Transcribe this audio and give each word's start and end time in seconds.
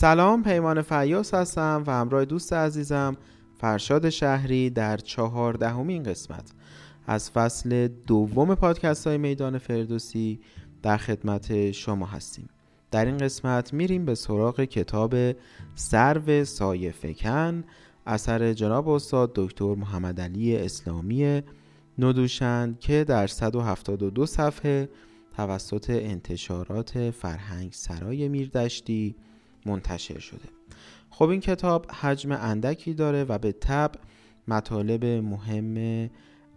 سلام 0.00 0.42
پیمان 0.42 0.82
فیاس 0.82 1.34
هستم 1.34 1.84
و 1.86 1.90
همراه 1.90 2.24
دوست 2.24 2.52
عزیزم 2.52 3.16
فرشاد 3.58 4.10
شهری 4.10 4.70
در 4.70 4.96
چهاردهمین 4.96 6.02
قسمت. 6.02 6.52
از 7.06 7.30
فصل 7.30 7.88
دوم 7.88 8.54
پادکست 8.54 9.06
های 9.06 9.18
میدان 9.18 9.58
فردوسی 9.58 10.40
در 10.82 10.96
خدمت 10.96 11.70
شما 11.70 12.06
هستیم. 12.06 12.48
در 12.90 13.04
این 13.04 13.16
قسمت 13.16 13.72
میریم 13.72 14.04
به 14.04 14.14
سراغ 14.14 14.60
کتاب 14.60 15.14
سرو 15.74 16.44
سایه 16.44 16.90
فکن 16.90 17.64
اثر 18.06 18.52
جناب 18.52 18.88
استاد 18.88 19.32
دکتر 19.34 19.74
محمد 19.74 20.20
علی 20.20 20.56
اسلامی 20.56 21.42
ندوشند 21.98 22.78
که 22.78 23.04
در 23.04 23.26
172 23.26 24.26
صفحه 24.26 24.88
توسط 25.36 25.90
انتشارات 25.90 27.10
فرهنگ 27.10 27.72
سرای 27.72 28.28
میردشتی 28.28 29.16
منتشر 29.66 30.18
شده. 30.18 30.48
خب 31.10 31.28
این 31.28 31.40
کتاب 31.40 31.86
حجم 31.90 32.32
اندکی 32.32 32.94
داره 32.94 33.24
و 33.24 33.38
به 33.38 33.52
طب 33.52 33.92
مطالب 34.48 35.04
مهم 35.04 36.10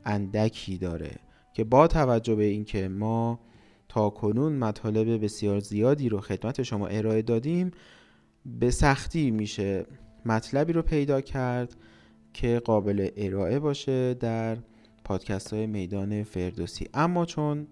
اندکی 0.06 0.78
داره 0.78 1.16
که 1.54 1.64
با 1.64 1.88
توجه 1.88 2.36
به 2.36 2.44
اینکه 2.44 2.88
ما 2.88 3.40
تا 3.90 4.10
کنون 4.10 4.54
مطالب 4.54 5.24
بسیار 5.24 5.60
زیادی 5.60 6.10
رو 6.10 6.22
خدمت 6.22 6.64
شما 6.64 6.88
ارائه 6.88 7.22
دادیم 7.22 7.72
به 8.46 8.72
سختی 8.72 9.32
میشه 9.32 9.86
مطلبی 10.26 10.74
رو 10.74 10.82
پیدا 10.82 11.22
کرد 11.22 11.76
که 12.34 12.62
قابل 12.66 13.10
ارائه 13.18 13.60
باشه 13.60 14.14
در 14.14 14.58
پادکست 15.04 15.54
های 15.54 15.68
میدان 15.68 16.24
فردوسی. 16.24 16.90
اما 16.94 17.26
چون 17.26 17.68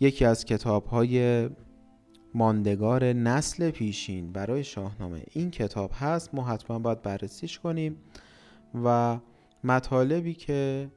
یکی 0.00 0.24
از 0.24 0.44
کتاب 0.44 0.86
های 0.86 1.48
ماندگار 2.34 3.04
نسل 3.04 3.70
پیشین 3.70 4.32
برای 4.32 4.64
شاهنامه. 4.64 5.22
این 5.32 5.50
کتاب 5.50 5.90
هست 5.94 6.34
ما 6.34 6.44
حتما 6.44 6.78
باید 6.78 7.02
بررسیش 7.02 7.58
کنیم 7.58 7.96
و 8.84 9.18
مطالبی 9.64 10.34
که 10.34 10.90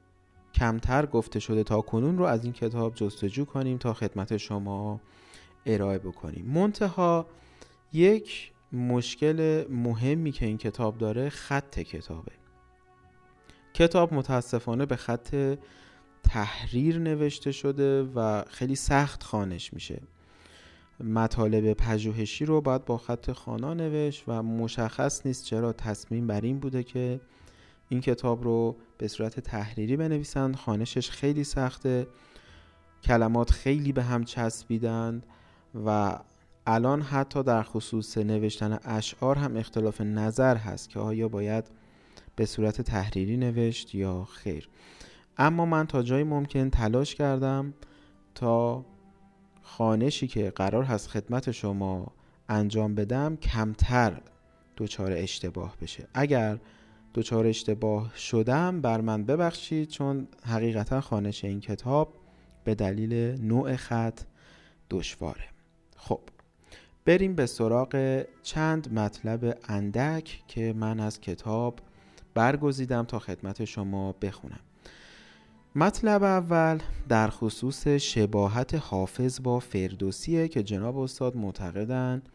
کمتر 0.54 1.06
گفته 1.06 1.40
شده 1.40 1.62
تا 1.62 1.80
کنون 1.80 2.18
رو 2.18 2.24
از 2.24 2.44
این 2.44 2.52
کتاب 2.52 2.94
جستجو 2.94 3.44
کنیم 3.44 3.78
تا 3.78 3.94
خدمت 3.94 4.36
شما 4.36 5.00
ارائه 5.66 5.98
بکنیم. 5.98 6.46
منتها 6.46 7.26
یک 7.92 8.52
مشکل 8.72 9.64
مهمی 9.70 10.32
که 10.32 10.46
این 10.46 10.58
کتاب 10.58 10.98
داره 10.98 11.28
خط 11.28 11.78
کتابه. 11.78 12.32
کتاب 13.74 14.14
متاسفانه 14.14 14.86
به 14.86 14.96
خط 14.96 15.58
تحریر 16.22 16.98
نوشته 16.98 17.52
شده 17.52 18.02
و 18.02 18.42
خیلی 18.48 18.74
سخت 18.74 19.22
خانش 19.22 19.74
میشه. 19.74 20.02
مطالب 21.00 21.72
پژوهشی 21.72 22.44
رو 22.44 22.60
باید 22.60 22.84
با 22.84 22.98
خط 22.98 23.32
خانا 23.32 23.74
نوشت 23.74 24.24
و 24.28 24.42
مشخص 24.42 25.26
نیست 25.26 25.44
چرا 25.44 25.72
تصمیم 25.72 26.26
بر 26.26 26.40
این 26.40 26.58
بوده 26.58 26.82
که 26.82 27.20
این 27.88 28.00
کتاب 28.00 28.44
رو 28.44 28.76
به 28.98 29.08
صورت 29.08 29.40
تحریری 29.40 29.96
بنویسند. 29.96 30.56
خانشش 30.56 31.10
خیلی 31.10 31.44
سخته. 31.44 32.06
کلمات 33.02 33.50
خیلی 33.50 33.92
به 33.92 34.02
هم 34.02 34.24
چسبیدند 34.24 35.26
و 35.86 36.18
الان 36.66 37.02
حتی 37.02 37.42
در 37.42 37.62
خصوص 37.62 38.18
نوشتن 38.18 38.78
اشعار 38.84 39.38
هم 39.38 39.56
اختلاف 39.56 40.00
نظر 40.00 40.56
هست 40.56 40.90
که 40.90 41.00
آیا 41.00 41.28
باید 41.28 41.64
به 42.36 42.46
صورت 42.46 42.80
تحریری 42.80 43.36
نوشت 43.36 43.94
یا 43.94 44.24
خیر. 44.24 44.68
اما 45.38 45.66
من 45.66 45.86
تا 45.86 46.02
جایی 46.02 46.24
ممکن 46.24 46.70
تلاش 46.70 47.14
کردم 47.14 47.74
تا 48.34 48.84
خانشی 49.68 50.26
که 50.26 50.50
قرار 50.50 50.84
هست 50.84 51.08
خدمت 51.08 51.50
شما 51.50 52.12
انجام 52.48 52.94
بدم 52.94 53.36
کمتر 53.36 54.20
دچار 54.76 55.12
اشتباه 55.12 55.76
بشه. 55.82 56.08
اگر 56.14 56.58
دچار 57.14 57.46
اشتباه 57.46 58.16
شدم 58.16 58.80
بر 58.80 59.00
من 59.00 59.24
ببخشید 59.24 59.88
چون 59.88 60.28
حقیقتا 60.44 61.00
خانش 61.00 61.44
این 61.44 61.60
کتاب 61.60 62.14
به 62.64 62.74
دلیل 62.74 63.14
نوع 63.42 63.76
خط 63.76 64.20
دشواره. 64.90 65.44
خب 65.96 66.20
بریم 67.04 67.34
به 67.34 67.46
سراغ 67.46 68.22
چند 68.42 68.92
مطلب 68.92 69.58
اندک 69.68 70.42
که 70.48 70.72
من 70.72 71.00
از 71.00 71.20
کتاب 71.20 71.80
برگزیدم 72.34 73.04
تا 73.04 73.18
خدمت 73.18 73.64
شما 73.64 74.12
بخونم. 74.12 74.60
مطلب 75.78 76.22
اول 76.22 76.78
در 77.08 77.28
خصوص 77.28 77.88
شباهت 77.88 78.74
حافظ 78.74 79.40
با 79.42 79.60
فردوسیه 79.60 80.48
که 80.48 80.62
جناب 80.62 80.98
استاد 80.98 81.36
معتقدند 81.36 82.28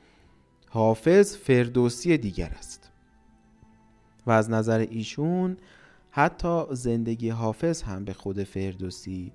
حافظ 0.69 1.37
فردوسی 1.37 2.17
دیگر 2.17 2.49
است. 2.49 2.91
و 4.25 4.31
از 4.31 4.49
نظر 4.49 4.79
ایشون 4.79 5.57
حتی 6.11 6.63
زندگی 6.71 7.29
حافظ 7.29 7.81
هم 7.81 8.05
به 8.05 8.13
خود 8.13 8.43
فردوسی 8.43 9.31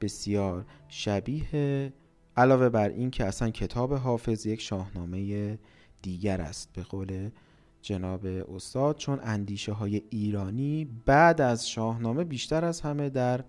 بسیار 0.00 0.64
شبیه 0.88 1.92
علاوه 2.36 2.68
بر 2.68 2.88
این 2.88 3.10
که 3.10 3.24
اصلا 3.24 3.50
کتاب 3.50 3.94
حافظ 3.94 4.46
یک 4.46 4.60
شاهنامه 4.60 5.58
دیگر 6.02 6.40
است 6.40 6.72
به 6.72 6.82
قول 6.82 7.30
جناب 7.84 8.26
استاد 8.26 8.96
چون 8.96 9.20
اندیشه 9.22 9.72
های 9.72 10.02
ایرانی 10.10 10.88
بعد 11.06 11.40
از 11.40 11.68
شاهنامه 11.68 12.24
بیشتر 12.24 12.64
از 12.64 12.80
همه 12.80 13.10
در 13.10 13.44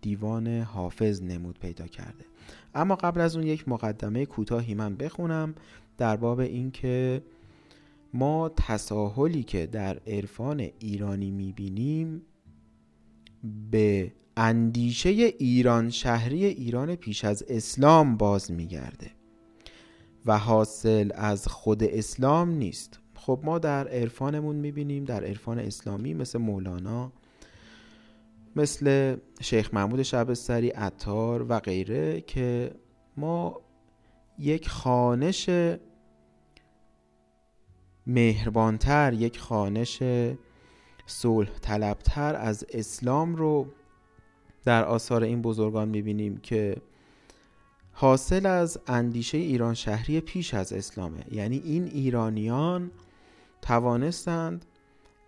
دیوان 0.00 0.48
حافظ 0.48 1.22
نمود 1.22 1.58
پیدا 1.58 1.86
کرده. 1.86 2.24
اما 2.74 2.96
قبل 2.96 3.20
از 3.20 3.36
اون 3.36 3.46
یک 3.46 3.68
مقدمه 3.68 4.26
کوتاهی 4.26 4.74
من 4.74 4.96
بخونم 4.96 5.54
در 5.98 6.16
باب 6.16 6.40
اینکه 6.40 7.22
ما 8.14 8.48
تساهلی 8.48 9.42
که 9.42 9.66
در 9.66 9.98
عرفان 10.06 10.60
ایرانی 10.78 11.30
می‌بینیم 11.30 12.22
به 13.70 14.12
اندیشه 14.36 15.08
ایران 15.08 15.90
شهری 15.90 16.44
ایران 16.44 16.94
پیش 16.94 17.24
از 17.24 17.44
اسلام 17.48 18.16
باز 18.16 18.50
میگرده 18.50 19.10
و 20.26 20.38
حاصل 20.38 21.10
از 21.14 21.48
خود 21.48 21.84
اسلام 21.84 22.50
نیست. 22.50 23.01
خب 23.26 23.40
ما 23.42 23.58
در 23.58 23.88
عرفانمون 23.88 24.56
می‌بینیم 24.56 25.04
در 25.04 25.24
عرفان 25.24 25.58
اسلامی 25.58 26.14
مثل 26.14 26.38
مولانا 26.38 27.12
مثل 28.56 29.16
شیخ 29.40 29.74
محمود 29.74 30.02
شبستری 30.02 30.68
عطار 30.68 31.46
و 31.48 31.60
غیره 31.60 32.20
که 32.20 32.74
ما 33.16 33.60
یک 34.38 34.68
خانش 34.68 35.50
مهربانتر 38.06 39.12
یک 39.12 39.38
خانش 39.38 40.02
صلح 41.06 41.58
طلبتر 41.60 42.36
از 42.36 42.64
اسلام 42.70 43.36
رو 43.36 43.66
در 44.64 44.84
آثار 44.84 45.22
این 45.22 45.42
بزرگان 45.42 45.88
می‌بینیم 45.88 46.36
که 46.36 46.76
حاصل 47.92 48.46
از 48.46 48.78
اندیشه 48.86 49.38
ایران 49.38 49.74
شهری 49.74 50.20
پیش 50.20 50.54
از 50.54 50.72
اسلامه. 50.72 51.24
یعنی 51.30 51.58
این 51.58 51.84
ایرانیان 51.84 52.90
توانستند 53.62 54.64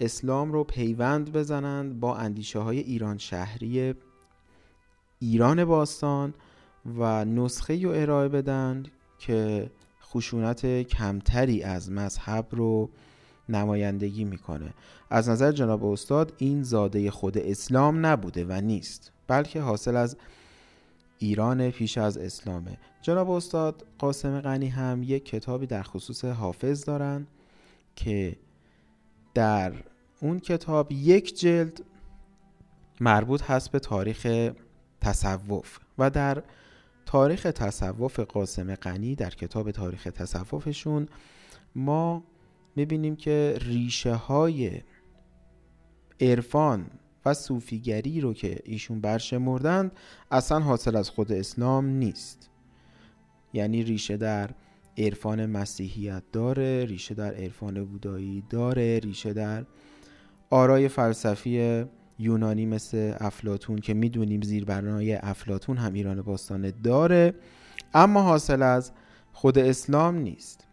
اسلام 0.00 0.52
رو 0.52 0.64
پیوند 0.64 1.32
بزنند 1.32 2.00
با 2.00 2.16
اندیشه 2.16 2.58
های 2.58 2.78
ایران 2.78 3.18
شهری 3.18 3.94
ایران 5.18 5.64
باستان 5.64 6.34
و 6.98 7.24
نسخه 7.24 7.82
رو 7.82 7.90
ارائه 7.90 8.28
بدن 8.28 8.82
که 9.18 9.70
خشونت 10.02 10.82
کمتری 10.82 11.62
از 11.62 11.90
مذهب 11.90 12.46
رو 12.50 12.90
نمایندگی 13.48 14.24
می‌کنه. 14.24 14.74
از 15.10 15.28
نظر 15.28 15.52
جناب 15.52 15.84
استاد 15.84 16.32
این 16.38 16.62
زاده 16.62 17.10
خود 17.10 17.38
اسلام 17.38 18.06
نبوده 18.06 18.44
و 18.48 18.60
نیست 18.60 19.12
بلکه 19.26 19.60
حاصل 19.60 19.96
از 19.96 20.16
ایران 21.18 21.70
پیش 21.70 21.98
از 21.98 22.18
اسلامه. 22.18 22.78
جناب 23.02 23.30
استاد 23.30 23.86
قاسم 23.98 24.40
غنی 24.40 24.68
هم 24.68 25.02
یک 25.02 25.24
کتابی 25.24 25.66
در 25.66 25.82
خصوص 25.82 26.24
حافظ 26.24 26.84
دارن. 26.84 27.26
که 27.96 28.36
در 29.34 29.72
اون 30.20 30.38
کتاب 30.40 30.92
یک 30.92 31.38
جلد 31.40 31.80
مربوط 33.00 33.42
هست 33.42 33.70
به 33.70 33.78
تاریخ 33.78 34.52
تصوف 35.00 35.78
و 35.98 36.10
در 36.10 36.42
تاریخ 37.06 37.42
تصوف 37.42 38.20
قاسم 38.20 38.74
غنی 38.74 39.14
در 39.14 39.30
کتاب 39.30 39.70
تاریخ 39.70 40.04
تصوفشون 40.04 41.08
ما 41.74 42.24
می‌بینیم 42.76 43.16
که 43.16 43.58
ریشه 43.60 44.14
های 44.14 44.80
عرفان 46.20 46.90
و 47.26 47.34
صوفیگری 47.34 48.20
رو 48.20 48.34
که 48.34 48.58
ایشون 48.64 49.00
برشمردند 49.00 49.92
اصلا 50.30 50.60
حاصل 50.60 50.96
از 50.96 51.10
خود 51.10 51.32
اسلام 51.32 51.86
نیست. 51.86 52.50
یعنی 53.52 53.82
ریشه 53.82 54.16
در 54.16 54.50
عرفان 54.98 55.46
مسیحیت 55.46 56.22
داره 56.32 56.84
ریشه 56.84 57.14
در 57.14 57.34
عرفان 57.34 57.84
بودایی 57.84 58.44
داره 58.50 58.98
ریشه 58.98 59.32
در 59.32 59.64
آرای 60.50 60.88
فلسفی 60.88 61.84
یونانی 62.18 62.66
مثل 62.66 63.14
افلاتون 63.20 63.78
که 63.78 63.94
می‌دونیم 63.94 64.42
زیربنای 64.42 65.14
افلاتون 65.14 65.76
هم 65.76 65.92
ایران 65.92 66.22
باستانه 66.22 66.70
داره 66.70 67.34
اما 67.94 68.22
حاصل 68.22 68.62
از 68.62 68.92
خود 69.32 69.58
اسلام 69.58 70.16
نیست. 70.16 70.66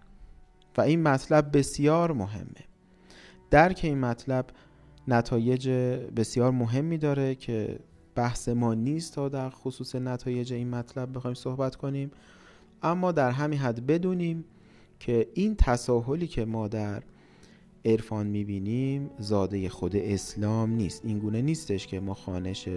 و 0.78 0.82
این 0.82 1.04
مطلب 1.04 1.58
بسیار 1.58 2.12
مهمه. 2.12 2.66
درک 3.52 3.80
این 3.84 4.00
مطلب 4.00 4.46
نتایج 5.08 5.70
بسیار 6.16 6.52
مهمی 6.52 6.98
داره 6.98 7.36
که 7.36 7.80
بحث 8.16 8.50
ما 8.50 8.74
نیست 8.74 9.16
تا 9.16 9.30
در 9.30 9.50
خصوص 9.50 9.96
نتایج 9.96 10.54
این 10.54 10.70
مطلب 10.70 11.16
بخوایم 11.16 11.34
صحبت 11.34 11.76
کنیم. 11.76 12.12
اما 12.84 13.12
در 13.12 13.32
همین 13.32 13.60
حد 13.60 13.86
بدونیم 13.86 14.46
که 15.00 15.28
این 15.34 15.56
تساهلی 15.56 16.28
که 16.28 16.46
ما 16.46 16.68
در 16.68 17.04
عرفان 17.86 18.28
می‌بینیم 18.28 19.10
زاده 19.20 19.70
خود 19.70 19.96
اسلام 19.96 20.70
نیست. 20.72 21.06
اینگونه 21.06 21.42
نیستش 21.42 21.88
که 21.88 22.00
ما 22.00 22.14
خانش 22.14 22.70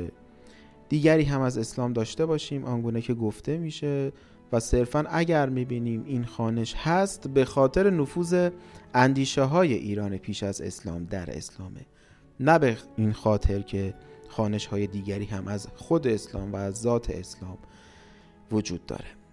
دیگری 0.89 1.23
هم 1.23 1.41
از 1.41 1.59
اسلام 1.59 1.93
داشته 1.93 2.27
باشیم 2.27 2.65
آنگونه 2.65 3.01
که 3.01 3.15
گفته 3.15 3.59
میشه. 3.59 4.12
و 4.53 4.61
صرفا 4.61 5.05
اگر 5.11 5.49
می‌بینیم 5.49 6.05
این 6.06 6.25
خانش 6.25 6.75
هست 6.75 7.29
به 7.29 7.45
خاطر 7.45 7.91
نفوذ 7.91 8.51
اندیشه 8.95 9.43
های 9.43 9.75
ایران 9.75 10.19
پیش 10.19 10.43
از 10.43 10.61
اسلام 10.61 11.05
در 11.05 11.37
اسلامه. 11.37 11.81
نه 12.41 12.59
به 12.59 12.77
این 12.97 13.12
خاطر 13.12 13.62
که 13.62 13.95
خانش 14.29 14.67
های 14.67 14.87
دیگری 14.87 15.25
هم 15.25 15.49
از 15.49 15.69
خود 15.77 16.06
اسلام 16.06 16.53
و 16.53 16.56
از 16.56 16.75
ذات 16.75 17.11
اسلام 17.11 17.59
وجود 18.53 18.87
داره. 18.87 19.24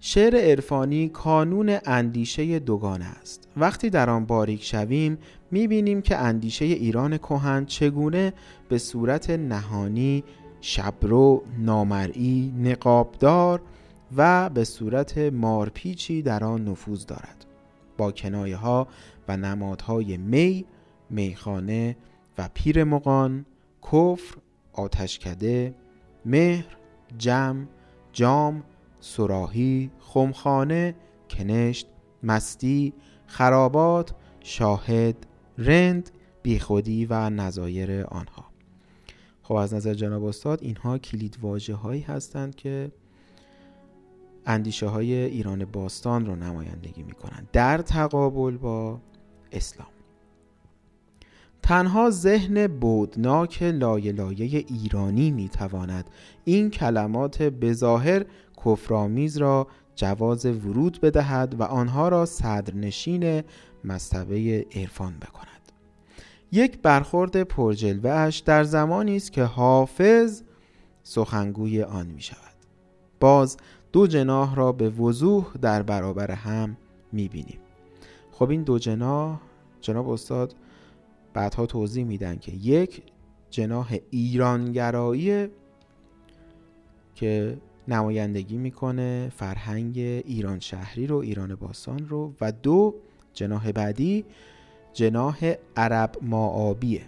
شعر 0.00 0.36
عرفانی 0.36 1.08
کانون 1.08 1.78
اندیشه 1.86 2.58
دوگانه 2.58 3.04
است. 3.04 3.48
وقتی 3.56 3.90
در 3.90 4.10
آن 4.10 4.26
باریک 4.26 4.64
شویم 4.64 5.18
می‌بینیم 5.50 6.02
که 6.02 6.16
اندیشه 6.16 6.64
ایران 6.64 7.18
کهن 7.18 7.64
چگونه 7.64 8.32
به 8.68 8.78
صورت 8.78 9.30
نهانی 9.30 10.24
شبرو 10.60 11.42
نامرئی 11.58 12.54
نقابدار 12.58 13.62
و 14.16 14.50
به 14.50 14.64
صورت 14.64 15.18
مارپیچی 15.18 16.22
در 16.22 16.44
آن 16.44 16.68
نفوذ 16.68 17.06
دارد. 17.06 17.46
با 17.98 18.12
کنایه 18.12 18.56
ها 18.56 18.88
و 19.28 19.36
نمادهای 19.36 20.16
می 20.16 20.64
میخانه 21.10 21.96
و 22.38 22.48
پیر 22.54 22.84
مقان 22.84 23.44
کفر 23.82 24.36
آتشکده 24.72 25.74
مهر 26.24 26.76
جم 27.18 27.68
جام 28.12 28.62
سراهی 29.00 29.90
خمخانه 29.98 30.94
کنشت 31.30 31.86
مستی 32.22 32.92
خرابات 33.26 34.14
شاهد 34.40 35.26
رند 35.58 36.10
بیخودی 36.42 37.06
و 37.06 37.30
نظایر 37.30 38.04
آنها. 38.04 38.44
خب 39.42 39.54
از 39.54 39.74
نظر 39.74 39.94
جناب 39.94 40.24
استاد 40.24 40.62
اینها 40.62 40.98
کلید 40.98 41.38
واجه 41.42 41.74
هایی 41.74 42.00
هستند 42.00 42.54
که 42.54 42.92
اندیشه 44.46 44.86
های 44.86 45.14
ایران 45.14 45.64
باستان 45.64 46.26
رو 46.26 46.36
نمایندگی 46.36 47.02
می 47.02 47.12
کنند 47.12 47.48
در 47.52 47.78
تقابل 47.78 48.56
با 48.56 49.00
اسلام. 49.52 49.88
تنها 51.62 52.10
ذهن 52.10 52.66
بودناک 52.66 53.62
لایه 53.62 54.12
لایه 54.12 54.64
ایرانی 54.68 55.30
می 55.30 55.48
تواند 55.48 56.10
این 56.44 56.70
کلمات 56.70 57.42
بظاهر 57.42 58.24
کفرآمیز 58.64 59.36
را 59.36 59.66
جواز 59.94 60.46
ورود 60.46 61.00
بدهد 61.00 61.60
و 61.60 61.62
آنها 61.62 62.08
را 62.08 62.26
صدرنشین 62.26 63.42
مستبه 63.84 64.66
عرفان 64.74 65.18
بکند. 65.18 65.72
یک 66.52 66.78
برخورد 66.78 67.42
پرجلوهش 67.42 68.38
در 68.38 68.64
زمانی 68.64 69.16
است 69.16 69.32
که 69.32 69.42
حافظ 69.42 70.42
سخنگوی 71.02 71.82
آن 71.82 72.06
می 72.06 72.20
شود 72.20 72.38
باز 73.20 73.56
دو 73.92 74.06
جناح 74.06 74.54
را 74.54 74.72
به 74.72 74.90
وضوح 74.90 75.46
در 75.62 75.82
برابر 75.82 76.30
هم 76.30 76.76
می 77.12 77.28
بینیم 77.28 77.58
خب 78.32 78.50
این 78.50 78.62
دو 78.62 78.78
جناح 78.78 79.40
جناب 79.80 80.08
استاد 80.08 80.54
بعدها 81.34 81.66
توضیح 81.66 82.04
میدن 82.04 82.38
که 82.38 82.52
یک 82.52 83.02
جناح 83.50 83.96
ایرانگرایی 84.10 85.48
که 87.14 87.58
نمایندگی 87.90 88.58
می‌کنه 88.58 89.32
فرهنگ 89.36 89.98
ایران 89.98 90.60
شهری 90.60 91.06
رو 91.06 91.16
ایران 91.16 91.54
باستان 91.54 92.08
رو 92.08 92.34
و 92.40 92.52
دو 92.52 92.94
جناح 93.34 93.72
بعدی 93.72 94.24
جناح 94.92 95.54
عرب 95.76 96.16
معابیه 96.22 97.02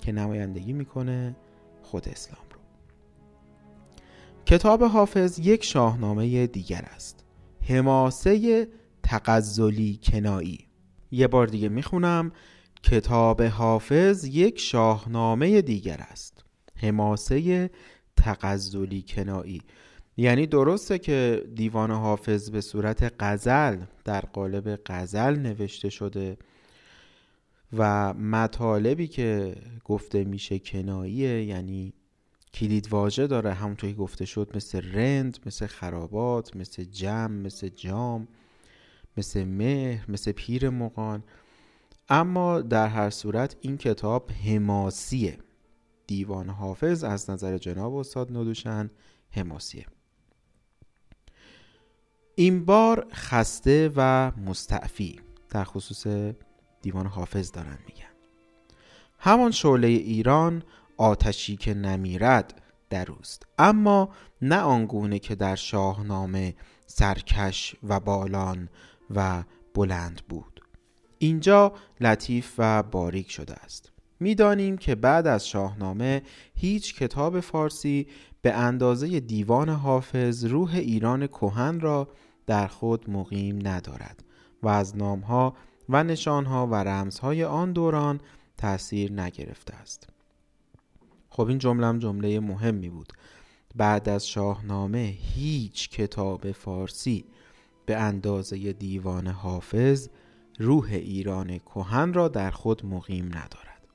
که 0.00 0.12
نمایندگی 0.12 0.72
می‌کنه 0.72 1.36
خود 1.82 2.08
اسلام 2.08 2.44
رو. 2.50 2.60
کتاب 4.46 4.84
حافظ 4.84 5.38
یک 5.38 5.64
شاهنامه 5.64 6.46
دیگر 6.46 6.82
است. 6.94 7.24
حماسه 7.62 8.68
تقزلی 9.02 10.00
کنایی. 10.02 10.58
یه 11.10 11.26
بار 11.26 11.46
دیگه 11.46 11.68
می‌خونم. 11.68 12.32
کتاب 12.82 13.42
حافظ 13.42 14.24
یک 14.24 14.58
شاهنامه 14.58 15.62
دیگر 15.62 16.06
است. 16.10 16.44
حماسه 16.76 17.70
تقزلی 18.16 19.04
کنایی. 19.08 19.62
یعنی 20.20 20.46
درسته 20.46 20.98
که 20.98 21.46
دیوان 21.54 21.90
حافظ 21.90 22.50
به 22.50 22.60
صورت 22.60 23.14
غزل 23.20 23.76
در 24.04 24.20
قالب 24.20 24.80
غزل 24.86 25.38
نوشته 25.38 25.90
شده 25.90 26.36
و 27.72 28.14
مطالبی 28.14 29.06
که 29.06 29.56
گفته 29.84 30.24
میشه 30.24 30.58
کناییه 30.58 31.44
یعنی 31.44 31.92
کلید 32.54 32.88
واژه 32.92 33.26
داره 33.26 33.52
همونطوری 33.52 33.94
گفته 33.94 34.24
شد 34.24 34.50
مثل 34.54 34.92
رند 34.92 35.38
مثل 35.46 35.66
خرابات 35.66 36.56
مثل 36.56 36.84
جم 36.84 37.30
مثل 37.32 37.68
جام 37.68 38.28
مثل 39.16 39.44
مهر 39.44 40.10
مثل 40.10 40.32
پیر 40.32 40.70
مقان 40.70 41.24
اما 42.08 42.60
در 42.60 42.88
هر 42.88 43.10
صورت 43.10 43.56
این 43.60 43.76
کتاب 43.76 44.30
حماسیه. 44.30 45.38
دیوان 46.06 46.48
حافظ 46.48 47.04
از 47.04 47.30
نظر 47.30 47.58
جناب 47.58 47.94
استاد 47.94 48.30
ندوشن 48.30 48.90
حماسیه. 49.30 49.86
این 52.40 52.64
بار 52.64 53.06
خسته 53.12 53.90
و 53.96 54.32
مستعفی 54.46 55.20
در 55.50 55.64
خصوص 55.64 56.32
دیوان 56.82 57.06
حافظ 57.06 57.52
دارن 57.52 57.78
میگن. 57.86 58.14
همان 59.18 59.50
شعله 59.50 59.86
ایران 59.86 60.62
آتشی 60.96 61.56
که 61.56 61.74
نمیرد 61.74 62.62
در 62.90 63.12
اوست. 63.12 63.46
اما 63.58 64.08
نه 64.42 64.56
آنگونه 64.56 65.18
که 65.18 65.34
در 65.34 65.54
شاهنامه 65.54 66.54
سرکش 66.86 67.76
و 67.88 68.00
بالان 68.00 68.68
و 69.14 69.44
بلند 69.74 70.22
بود. 70.28 70.60
اینجا 71.18 71.72
لطیف 72.00 72.54
و 72.58 72.82
باریک 72.82 73.30
شده 73.30 73.54
است. 73.54 73.92
می‌دانیم 74.20 74.78
که 74.78 74.94
بعد 74.94 75.26
از 75.26 75.48
شاهنامه 75.48 76.22
هیچ 76.54 76.94
کتاب 76.94 77.40
فارسی 77.40 78.06
به 78.42 78.52
اندازه 78.52 79.20
دیوان 79.20 79.68
حافظ 79.68 80.44
روح 80.44 80.74
ایران 80.74 81.26
کهن 81.26 81.80
را 81.80 82.08
در 82.50 82.66
خود 82.66 83.10
مقیم 83.10 83.68
ندارد 83.68 84.24
و 84.62 84.68
از 84.68 84.96
نامها 84.96 85.54
و 85.88 86.04
نشانها 86.04 86.66
و 86.66 86.74
رمزهای 86.74 87.44
آن 87.44 87.72
دوران 87.72 88.20
تأثیر 88.56 89.12
نگرفته 89.12 89.74
است. 89.74 90.08
خب 91.28 91.46
این 91.46 91.58
جمله 91.58 91.98
جمله 91.98 92.40
مهمی 92.40 92.88
بود. 92.88 93.12
بعد 93.76 94.08
از 94.08 94.28
شاهنامه 94.28 95.14
هیچ 95.34 95.90
کتاب 95.90 96.52
فارسی 96.52 97.24
به 97.86 97.96
اندازه 97.96 98.72
دیوان 98.72 99.26
حافظ 99.26 100.08
روح 100.58 100.88
ایران 100.92 101.58
کهن 101.58 102.12
را 102.12 102.28
در 102.28 102.50
خود 102.50 102.86
مقیم 102.86 103.26
ندارد. 103.26 103.86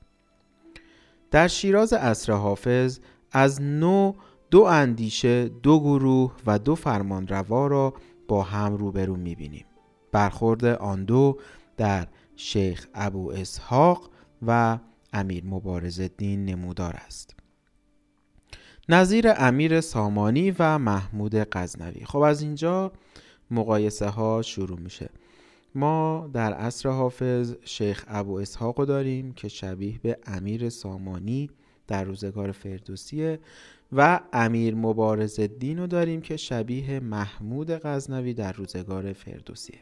در 1.31 1.47
شیراز 1.47 1.93
عصر 1.93 2.33
حافظ 2.33 2.99
از 3.31 3.61
نو 3.61 4.13
دو 4.51 4.61
اندیشه 4.61 5.47
دو 5.47 5.79
گروه 5.79 6.35
و 6.45 6.59
دو 6.59 6.75
فرمان 6.75 7.27
روا 7.27 7.67
را 7.67 7.93
با 8.27 8.43
هم 8.43 8.77
روبرو 8.77 9.15
می‌بینیم. 9.15 9.65
برخورد 10.11 10.65
آن 10.65 11.05
دو 11.05 11.37
در 11.77 12.07
شیخ 12.35 12.87
ابو 12.93 13.31
اسحاق 13.31 14.09
و 14.47 14.79
امیر 15.13 15.45
مبارز 15.45 15.99
الدین 15.99 16.45
نمودار 16.45 16.93
است. 16.93 17.35
نظیر 18.89 19.33
امیر 19.37 19.81
سامانی 19.81 20.55
و 20.59 20.77
محمود 20.77 21.35
غزنوی. 21.35 22.05
خب 22.05 22.19
از 22.19 22.41
اینجا 22.41 22.91
مقایسه 23.51 24.07
ها 24.07 24.41
شروع 24.41 24.79
میشه. 24.79 25.09
ما 25.75 26.29
در 26.33 26.53
عصر 26.53 26.89
حافظ 26.89 27.55
شیخ 27.63 28.05
ابو 28.07 28.39
اسحاق 28.39 28.85
داریم 28.85 29.31
که 29.31 29.47
شبیه 29.47 29.99
به 29.99 30.17
امیر 30.25 30.69
سامانی 30.69 31.49
در 31.87 32.03
روزگار 32.03 32.51
فردوسیه 32.51 33.39
و 33.91 34.19
امیر 34.33 34.75
مبارز 34.75 35.39
الدین 35.39 35.79
رو 35.79 35.87
داریم 35.87 36.21
که 36.21 36.37
شبیه 36.37 36.99
محمود 36.99 37.71
غزنوی 37.71 38.33
در 38.33 38.51
روزگار 38.51 39.13
فردوسیه. 39.13 39.79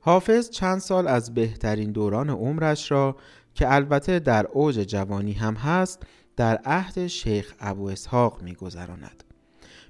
حافظ 0.00 0.50
چند 0.50 0.78
سال 0.78 1.08
از 1.08 1.34
بهترین 1.34 1.92
دوران 1.92 2.30
عمرش 2.30 2.90
را 2.90 3.16
که 3.54 3.74
البته 3.74 4.18
در 4.18 4.46
اوج 4.46 4.78
جوانی 4.78 5.32
هم 5.32 5.54
هست 5.54 6.02
در 6.36 6.56
عهد 6.64 7.06
شیخ 7.06 7.54
ابو 7.60 7.88
اسحاق 7.88 8.42
میگذراند. 8.42 9.24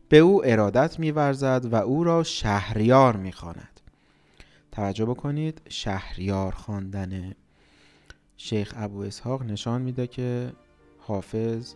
به 0.09 0.19
او 0.19 0.47
ارادت 0.47 0.99
میورزد 0.99 1.67
و 1.71 1.75
او 1.75 2.05
را 2.05 2.23
شهریار 2.23 3.17
می‌خواند. 3.17 3.81
توجه 4.73 5.05
بکنید 5.05 5.61
شهریار 5.69 6.53
خواندن 6.53 7.35
شیخ 8.37 8.75
ابو 8.77 9.01
اسحاق 9.01 9.43
نشان 9.43 9.83
میده 9.83 10.07
که 10.07 10.53
حافظ 11.07 11.75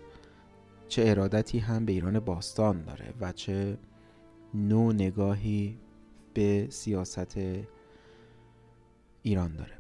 چه 0.89 1.03
ارادتی 1.07 1.59
هم 1.59 1.85
به 1.85 1.93
ایران 1.93 2.21
باستان 2.21 2.83
داره 2.83 3.15
و 3.21 3.33
چه 3.33 3.79
نو 4.55 4.93
نگاهی 4.93 5.79
به 6.35 6.67
سیاست 6.71 7.39
ایران 9.23 9.57
داره. 9.57 9.79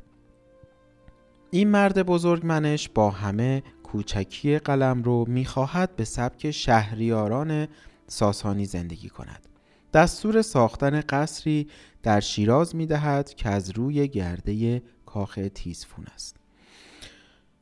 این 1.51 1.69
مرد 1.69 2.03
بزرگ 2.03 2.47
منش 2.47 2.89
با 2.89 3.11
همه 3.11 3.63
کوچکی 3.83 4.59
قلم 4.59 5.03
رو 5.03 5.25
می‌خواهد 5.29 5.97
به 5.97 6.05
سبک 6.05 6.51
شهریاران 6.51 7.69
ساسانی 8.07 8.65
زندگی 8.65 9.09
کند. 9.09 9.49
دستور 9.93 10.43
ساختن 10.43 11.01
قصری 11.01 11.69
در 12.03 12.21
شیراز 12.21 12.77
می‌دهد 12.77 13.35
که 13.35 13.49
از 13.49 13.71
روی 13.71 14.09
گرده 14.09 14.83
کاخ 15.07 15.39
تیزفون 15.55 16.05
است. 16.15 16.37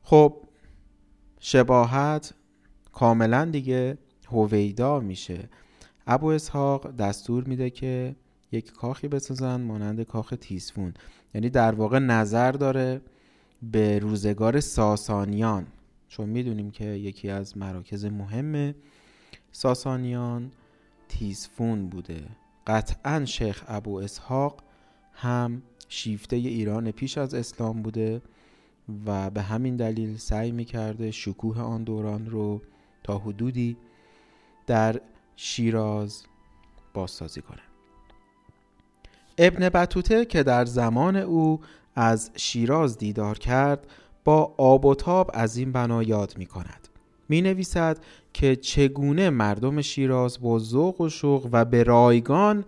خب 0.03 0.46
شباهت 1.39 2.33
کاملا 2.93 3.45
دیگه 3.45 3.97
هویدا 4.31 4.99
میشه. 4.99 5.49
ابو 6.07 6.27
اسحاق 6.27 6.95
دستور 6.95 7.43
میده 7.43 7.69
که 7.69 8.15
یک 8.51 8.71
کاخی 8.71 9.07
بسازن 9.07 9.61
مانند 9.61 10.01
کاخ 10.01 10.33
تیزفون. 10.41 10.93
یعنی 11.33 11.49
در 11.49 11.75
واقع 11.75 11.99
نظر 11.99 12.51
داره 12.51 13.01
به 13.61 13.99
روزگار 13.99 14.59
ساسانیان 14.59 15.67
چون 16.07 16.29
می‌دونیم 16.29 16.71
که 16.71 16.85
یکی 16.85 17.29
از 17.29 17.57
مراکز 17.57 18.05
مهم 18.05 18.75
ساسانیان 19.51 20.51
تیزفون 21.09 21.89
بوده. 21.89 22.23
قطعا 22.67 23.25
شیخ 23.25 23.63
ابو 23.67 23.95
اسحاق 23.95 24.63
هم 25.13 25.61
شیفته 25.89 26.35
ایران 26.35 26.91
پیش 26.91 27.17
از 27.17 27.33
اسلام 27.33 27.81
بوده. 27.81 28.21
و 29.05 29.29
به 29.29 29.41
همین 29.41 29.75
دلیل 29.75 30.17
سعی 30.17 30.51
می‌کرده 30.51 31.11
شکوه 31.11 31.61
آن 31.61 31.83
دوران 31.83 32.25
رو 32.25 32.61
تا 33.03 33.17
حدودی 33.17 33.77
در 34.67 35.01
شیراز 35.35 36.23
بازسازی 36.93 37.41
کنه 37.41 37.61
ابن 39.37 39.69
بطوته 39.69 40.25
که 40.25 40.43
در 40.43 40.65
زمان 40.65 41.15
او 41.15 41.59
از 41.95 42.31
شیراز 42.35 42.97
دیدار 42.97 43.37
کرد 43.37 43.87
با 44.23 44.53
آب 44.57 44.85
و 44.85 44.95
تاب 44.95 45.31
از 45.33 45.57
این 45.57 45.71
بنا 45.71 46.03
یاد 46.03 46.33
می 46.37 46.45
کند 46.45 46.87
می 47.29 47.41
نویسد 47.41 47.97
که 48.33 48.55
چگونه 48.55 49.29
مردم 49.29 49.81
شیراز 49.81 50.41
با 50.41 50.59
ذوق 50.59 51.01
و 51.01 51.09
شوق 51.09 51.49
و 51.51 51.65
به 51.65 51.83
رایگان 51.83 52.65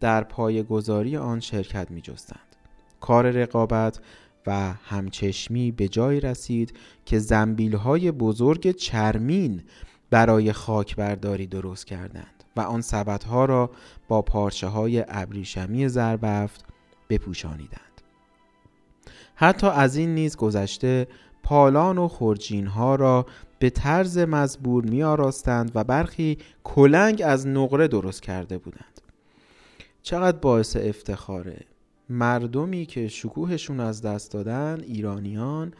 در 0.00 0.24
پایگذاری 0.24 1.16
آن 1.16 1.40
شرکت 1.40 1.90
می 1.90 2.00
جستند. 2.00 2.56
کار 3.00 3.30
رقابت 3.30 4.00
و 4.46 4.72
همچشمی 4.72 5.72
به 5.72 5.88
جای 5.88 6.20
رسید 6.20 6.76
که 7.06 7.18
زنبیل 7.18 7.76
های 7.76 8.10
بزرگ 8.10 8.70
چرمین 8.70 9.62
برای 10.10 10.52
خاک 10.52 10.96
برداری 10.96 11.46
درست 11.46 11.86
کردند 11.86 12.44
و 12.56 12.60
آن 12.60 12.80
سبت 12.80 13.24
ها 13.24 13.44
را 13.44 13.70
با 14.08 14.22
پارچه 14.22 14.66
های 14.66 15.04
ابریشمی 15.08 15.88
زربفت 15.88 16.64
بپوشانیدند. 17.10 17.92
حتی 19.34 19.66
از 19.66 19.96
این 19.96 20.14
نیز 20.14 20.36
گذشته 20.36 21.06
پالان 21.42 21.98
و 21.98 22.08
خورجین 22.08 22.66
ها 22.66 22.94
را 22.94 23.26
به 23.58 23.70
طرز 23.70 24.18
مزبور 24.18 24.84
می 24.84 25.02
آراستند 25.02 25.72
و 25.74 25.84
برخی 25.84 26.38
کلنگ 26.64 27.22
از 27.26 27.46
نقره 27.46 27.88
درست 27.88 28.22
کرده 28.22 28.58
بودند 28.58 29.00
چقدر 30.02 30.36
باعث 30.36 30.76
افتخاره 30.76 31.60
مردمی 32.12 32.86
که 32.86 33.08
شکوهشون 33.08 33.80
از 33.80 34.02
دست 34.02 34.32
دادن 34.32 34.80
ایرانیان. 34.86 35.74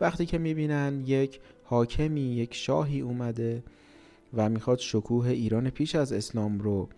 وقتی 0.00 0.26
که 0.26 0.38
می‌بینن 0.38 1.02
یک 1.06 1.40
حاکمی 1.64 2.20
یک 2.20 2.54
شاهی 2.54 3.00
اومده 3.00 3.62
و 4.34 4.48
می‌خواد 4.48 4.78
شکوه 4.78 5.28
ایران 5.28 5.70
پیش 5.70 5.94
از 5.94 6.12
اسلام 6.12 6.58
رو 6.58 6.88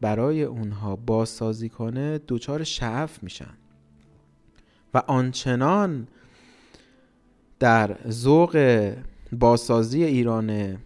برای 0.00 0.42
اونها 0.42 0.96
بازسازی 0.96 1.68
کنه 1.68 2.20
دچار 2.28 2.64
شعف 2.64 3.22
میشن. 3.22 3.54
و 4.94 5.02
آنچنان 5.06 6.08
در 7.58 7.96
ذوق 8.10 8.92
بازسازی 9.32 10.04
ایران 10.04 10.78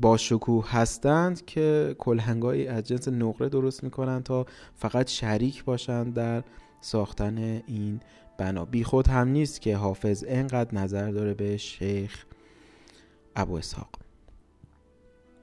با 0.00 0.16
شکوه 0.16 0.72
هستند 0.72 1.44
که 1.44 1.94
کلهنگایی 1.98 2.66
از 2.66 2.84
جنس 2.84 3.08
نقره 3.08 3.48
درست 3.48 3.84
می‌کنند 3.84 4.22
تا 4.22 4.46
فقط 4.74 5.08
شریک 5.08 5.64
باشند 5.64 6.14
در 6.14 6.42
ساختن 6.80 7.38
این 7.66 8.00
بنا 8.38 8.64
بی 8.64 8.84
خود 8.84 9.08
هم 9.08 9.28
نیست 9.28 9.60
که 9.60 9.76
حافظ 9.76 10.24
انقدر 10.28 10.74
نظر 10.74 11.10
داره 11.10 11.34
به 11.34 11.56
شیخ 11.56 12.24
ابو 13.36 13.54
اسحاق 13.54 13.88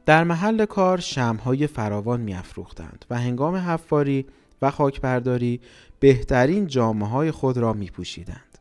در 0.05 0.23
محل 0.23 0.65
کار 0.65 0.99
شمهای 0.99 1.67
فراوان 1.67 2.21
میافروختند 2.21 3.05
و 3.09 3.19
هنگام 3.19 3.55
حفاری 3.55 4.25
و 4.61 4.71
خاکبرداری 4.71 5.61
بهترین 5.99 6.67
جامعه 6.67 7.09
های 7.09 7.31
خود 7.31 7.57
را 7.57 7.73
می 7.73 7.87
پوشیدند 7.89 8.57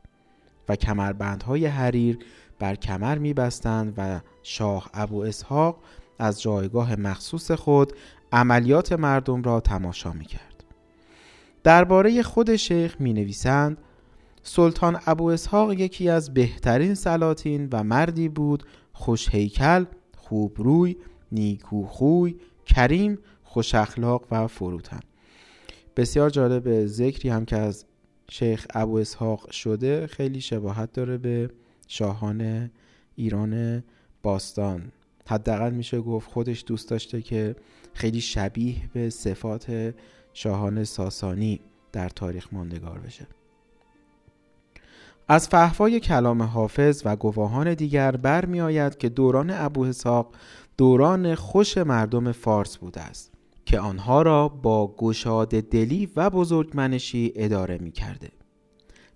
و 0.68 0.76
کمربندهای 0.76 1.66
حریر 1.66 2.18
بر 2.58 2.74
کمر 2.74 3.18
می 3.18 3.34
بستند 3.34 3.94
و 3.96 4.20
شاه 4.42 4.90
ابو 4.94 5.20
اسحاق 5.20 5.78
از 6.18 6.42
جایگاه 6.42 6.96
مخصوص 6.96 7.50
خود 7.50 7.92
عملیات 8.32 8.92
مردم 8.92 9.42
را 9.42 9.60
تماشا 9.60 10.12
می 10.12 10.24
کرد. 10.24 10.55
درباره 11.66 12.22
خود 12.22 12.56
شیخ 12.56 13.00
می 13.00 13.12
نویسند 13.12 13.78
سلطان 14.42 15.00
ابو 15.06 15.24
اسحاق 15.24 15.72
یکی 15.72 16.08
از 16.08 16.34
بهترین 16.34 16.94
سلاطین 16.94 17.68
و 17.72 17.84
مردی 17.84 18.28
بود 18.28 18.62
خوش 18.92 19.28
هیکل، 19.28 19.84
خوب 20.16 20.52
روی، 20.56 20.96
نیکوخوی، 21.32 22.36
کریم، 22.66 23.18
خوش 23.44 23.74
اخلاق 23.74 24.26
و 24.30 24.46
فروتن. 24.46 25.00
بسیار 25.96 26.30
جالب 26.30 26.86
ذکری 26.86 27.28
هم 27.28 27.44
که 27.44 27.56
از 27.56 27.84
شیخ 28.30 28.66
ابو 28.74 28.96
اسحاق 28.96 29.50
شده 29.50 30.06
خیلی 30.06 30.40
شباهت 30.40 30.92
داره 30.92 31.18
به 31.18 31.50
شاهان 31.88 32.70
ایران 33.16 33.82
باستان. 34.22 34.92
حداقل 35.28 35.70
میشه 35.70 36.00
گفت 36.00 36.30
خودش 36.30 36.64
دوست 36.66 36.90
داشته 36.90 37.22
که 37.22 37.56
خیلی 37.94 38.20
شبیه 38.20 38.76
به 38.92 39.10
صفات 39.10 39.94
شاهان 40.38 40.84
ساسانی 40.84 41.60
در 41.92 42.08
تاریخ 42.08 42.48
ماندگار 42.52 42.98
بشه 42.98 43.26
از 45.28 45.48
فحوای 45.48 46.00
کلام 46.00 46.42
حافظ 46.42 47.02
و 47.04 47.16
گواهان 47.16 47.74
دیگر 47.74 48.16
برمی 48.16 48.60
آید 48.60 48.98
که 48.98 49.08
دوران 49.08 49.50
ابو 49.50 49.84
اسحاق 49.84 50.34
دوران 50.78 51.34
خوش 51.34 51.78
مردم 51.78 52.32
فارس 52.32 52.76
بوده 52.76 53.00
است 53.00 53.32
که 53.64 53.78
آنها 53.78 54.22
را 54.22 54.48
با 54.48 54.94
گشاد 54.96 55.48
دلی 55.48 56.08
و 56.16 56.30
بزرگمنشی 56.30 57.32
اداره 57.36 57.78
می 57.78 57.92
کرده. 57.92 58.30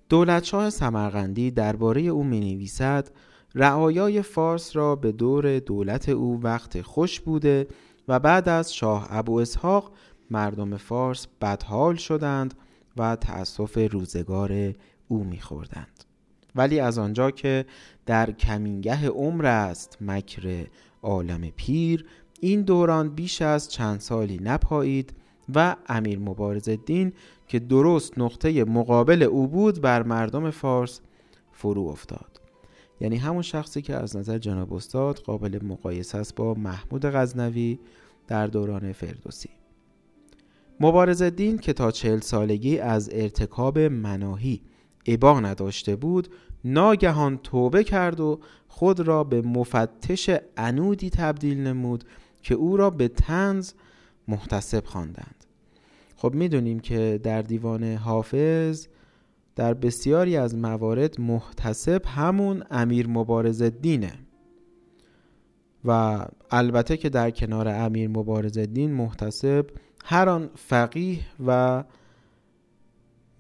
دولتشاه 0.09 0.71
سمرقندی 0.71 1.51
درباره 1.51 2.01
او 2.01 2.25
می 2.25 2.41
نویسد 2.41 3.11
رعایای 3.55 4.23
فارس 4.23 4.77
را 4.77 4.97
به 4.97 5.13
دور 5.13 5.59
دولت 5.59 6.09
او 6.09 6.41
وقت 6.43 6.83
خوش 6.83 7.21
بوده 7.21 7.67
و 8.09 8.19
بعد 8.19 8.49
از 8.49 8.75
شاه 8.75 9.07
ابو 9.11 9.37
اسحاق 9.37 9.93
مردم 10.31 10.77
فارس 10.77 11.27
بدحال 11.41 11.97
شدند 11.97 12.55
و 12.97 13.17
تأسف 13.17 13.79
روزگار 13.93 14.75
او 15.09 15.25
میخوردند. 15.25 16.05
ولی 16.55 16.81
از 16.81 16.99
آنجا 16.99 17.31
که 17.31 17.67
در 18.07 18.31
کمینگه 18.31 19.09
عمر 19.09 19.47
است 19.47 19.99
مکر 20.01 20.67
عالم 21.03 21.51
پیر 21.57 22.07
این 22.41 22.63
دوران 22.63 23.09
بیش 23.09 23.43
از 23.43 23.69
چند 23.69 24.01
سالی 24.01 24.41
نپایید 24.43 25.13
و 25.55 25.77
امیر 25.87 26.19
مبارز 26.19 26.69
الدین 26.69 27.13
که 27.47 27.59
درست 27.59 28.19
نقطه 28.19 28.65
مقابل 28.65 29.23
او 29.23 29.47
بود 29.47 29.81
بر 29.81 30.03
مردم 30.03 30.51
فارس 30.51 31.01
فرو 31.53 31.83
افتاد. 31.83 32.41
یعنی 33.01 33.17
همون 33.17 33.43
شخصی 33.43 33.83
که 33.83 33.95
از 33.95 34.17
نظر 34.17 34.39
جناب 34.39 34.75
استاد 34.75 35.19
قابل 35.19 35.59
مقایسه 35.65 36.19
است 36.19 36.35
با 36.35 36.55
محمود 36.55 37.05
غزنوی 37.05 37.79
در 38.27 38.47
دوران 38.47 38.93
فردوسی. 38.93 39.60
مبارز 40.81 41.23
الدین 41.23 41.59
که 41.59 41.73
تا 41.73 41.91
چهل 41.91 42.21
سالگی 42.21 42.79
از 42.79 43.11
ارتکاب 43.13 43.79
مناهی 43.79 44.61
عبا 45.07 45.41
نداشته 45.41 45.97
بود 45.97 46.29
ناگهان 46.65 47.39
توبه 47.39 47.85
کرد 47.85 48.21
و 48.21 48.41
خود 48.69 49.01
را 49.01 49.25
به 49.25 49.43
مفتش 49.43 50.31
انودی 50.57 51.11
تبدیل 51.11 51.61
نمود 51.61 52.05
که 52.43 52.55
او 52.55 52.77
را 52.77 52.91
به 52.91 53.09
تنز 53.09 53.73
محتسب 54.29 54.85
خواندند. 54.85 55.45
خب 56.17 56.35
می‌دونیم 56.35 56.81
که 56.81 57.21
در 57.23 57.43
دیوان 57.43 57.85
حافظ 57.85 58.87
در 59.57 59.75
بسیاری 59.75 60.37
از 60.37 60.55
موارد 60.55 61.21
محتسب 61.21 62.03
همون 62.07 62.63
امیر 62.71 63.09
مبارز 63.09 63.63
دینه. 63.63 64.13
و 65.85 66.25
البته 66.51 66.97
که 66.97 67.09
در 67.09 67.31
کنار 67.31 67.69
امیر 67.69 68.09
مبارز 68.09 68.59
دین 68.59 68.93
محتسب 68.93 69.67
هر 70.05 70.29
آن 70.29 70.51
فقیه 70.55 71.19
و 71.47 71.85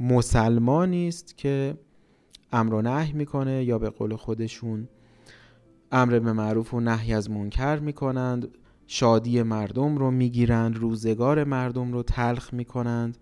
مسلمانی 0.01 1.09
است 1.09 1.37
که 1.37 1.75
امر 2.53 2.75
و 2.75 2.83
نهی 2.83 3.13
می‌کنه 3.13 3.65
یا 3.65 3.79
به 3.79 3.91
قول 3.91 4.17
خودشون 4.17 4.89
امر 5.93 6.19
به 6.19 6.33
معروف 6.33 6.75
و 6.75 6.81
نهی 6.81 7.15
از 7.15 7.31
منکر 7.31 7.79
می‌کنند 7.79 8.49
شادی 8.87 9.43
مردم 9.43 9.97
رو 9.97 10.11
می‌گیرند 10.11 10.77
روزگار 10.77 11.45
مردم 11.45 11.93
رو 11.93 12.03
تلخ 12.03 12.55
می‌کنند 12.55 13.19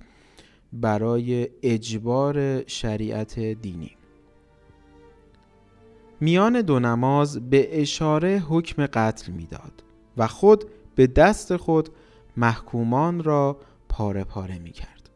برای 0.73 1.49
اجبار 1.63 2.67
شریعت 2.67 3.39
دینی. 3.41 3.91
میان 6.21 6.61
دو 6.61 6.81
نماز 6.81 7.51
به 7.51 7.81
اشاره 7.83 8.43
حکم 8.49 8.87
قتل 8.87 9.33
می‌داد 9.33 9.83
و 10.17 10.27
خود 10.27 10.65
به 10.95 11.07
دست 11.07 11.57
خود 11.57 11.89
محکومان 12.39 13.23
را 13.23 13.57
پاره 13.89 14.25
پاره 14.25 14.59
می 14.59 14.71
کرد. 14.71 15.11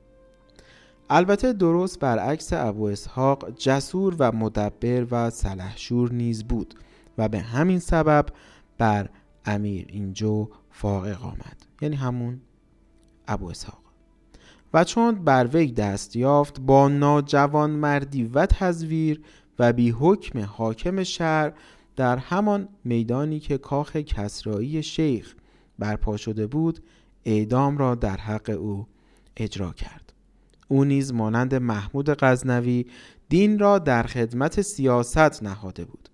البته 1.10 1.52
درست 1.52 1.98
برعکس 1.98 2.52
ابو 2.52 2.84
اسحاق 2.84 3.50
جسور 3.50 4.16
و 4.18 4.32
مدبر 4.32 5.06
و 5.10 5.30
سلحشور 5.30 6.12
نیز 6.12 6.44
بود 6.44 6.74
و 7.18 7.28
به 7.28 7.40
همین 7.40 7.78
سبب 7.78 8.26
بر 8.78 9.08
امیر 9.44 9.86
اینجا 9.88 10.48
فاقق 10.70 11.24
آمد 11.24 11.66
یعنی 11.80 11.96
همون 11.96 12.40
ابو 13.28 13.46
اسحاق 13.46 13.78
و 14.74 14.84
چون 14.84 15.14
بر 15.14 15.46
وی 15.46 15.72
دست 15.72 16.16
یافت 16.16 16.60
با 16.60 16.88
ناجوان 16.88 17.70
مردی 17.70 18.24
و 18.24 18.46
تزویر 18.46 19.20
و 19.58 19.72
بی 19.72 19.90
حکم 19.90 20.40
حاکم 20.40 21.02
شهر 21.02 21.52
در 21.96 22.16
همان 22.16 22.68
میدانی 22.84 23.40
که 23.40 23.58
کاخ 23.58 23.96
کسرایی 23.96 24.82
شیخ 24.82 25.34
برپا 25.78 26.16
شده 26.16 26.46
بود 26.46 26.80
اعدام 27.24 27.78
را 27.78 27.94
در 27.94 28.16
حق 28.16 28.56
او 28.60 28.86
اجرا 29.36 29.72
کرد. 29.72 30.12
او 30.68 30.84
نیز 30.84 31.12
مانند 31.12 31.54
محمود 31.54 32.10
غزنوی 32.10 32.86
دین 33.28 33.58
را 33.58 33.78
در 33.78 34.02
خدمت 34.02 34.60
سیاست 34.60 35.42
نهاده 35.42 35.84
بود. 35.84 36.08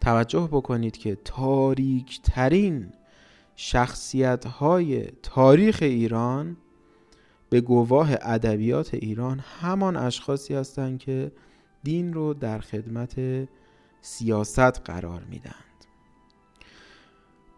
توجه 0.00 0.48
بکنید 0.52 0.96
که 0.96 1.18
تاریک 1.24 2.20
ترین 2.22 2.92
شخصیت 3.56 4.44
های 4.44 5.06
تاریخ 5.22 5.78
ایران 5.82 6.56
به 7.50 7.60
گواه 7.60 8.10
ادبیات 8.22 8.94
ایران 8.94 9.40
همان 9.60 9.96
اشخاصی 9.96 10.54
هستند 10.54 10.98
که 10.98 11.32
دین 11.82 12.12
رو 12.12 12.34
در 12.34 12.58
خدمت 12.58 13.20
سیاست 14.00 14.80
قرار 14.80 15.24
میدند 15.30 15.54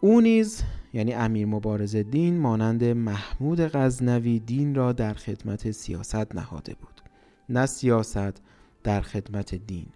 او 0.00 0.20
نیز 0.20 0.62
یعنی 0.92 1.12
امیر 1.12 1.46
مبارز 1.46 1.96
دین 1.96 2.38
مانند 2.38 2.84
محمود 2.84 3.60
غزنوی 3.60 4.38
دین 4.38 4.74
را 4.74 4.92
در 4.92 5.14
خدمت 5.14 5.70
سیاست 5.70 6.34
نهاده 6.34 6.74
بود 6.74 7.00
نه 7.48 7.66
سیاست 7.66 8.42
در 8.82 9.00
خدمت 9.00 9.54
دین. 9.54 9.86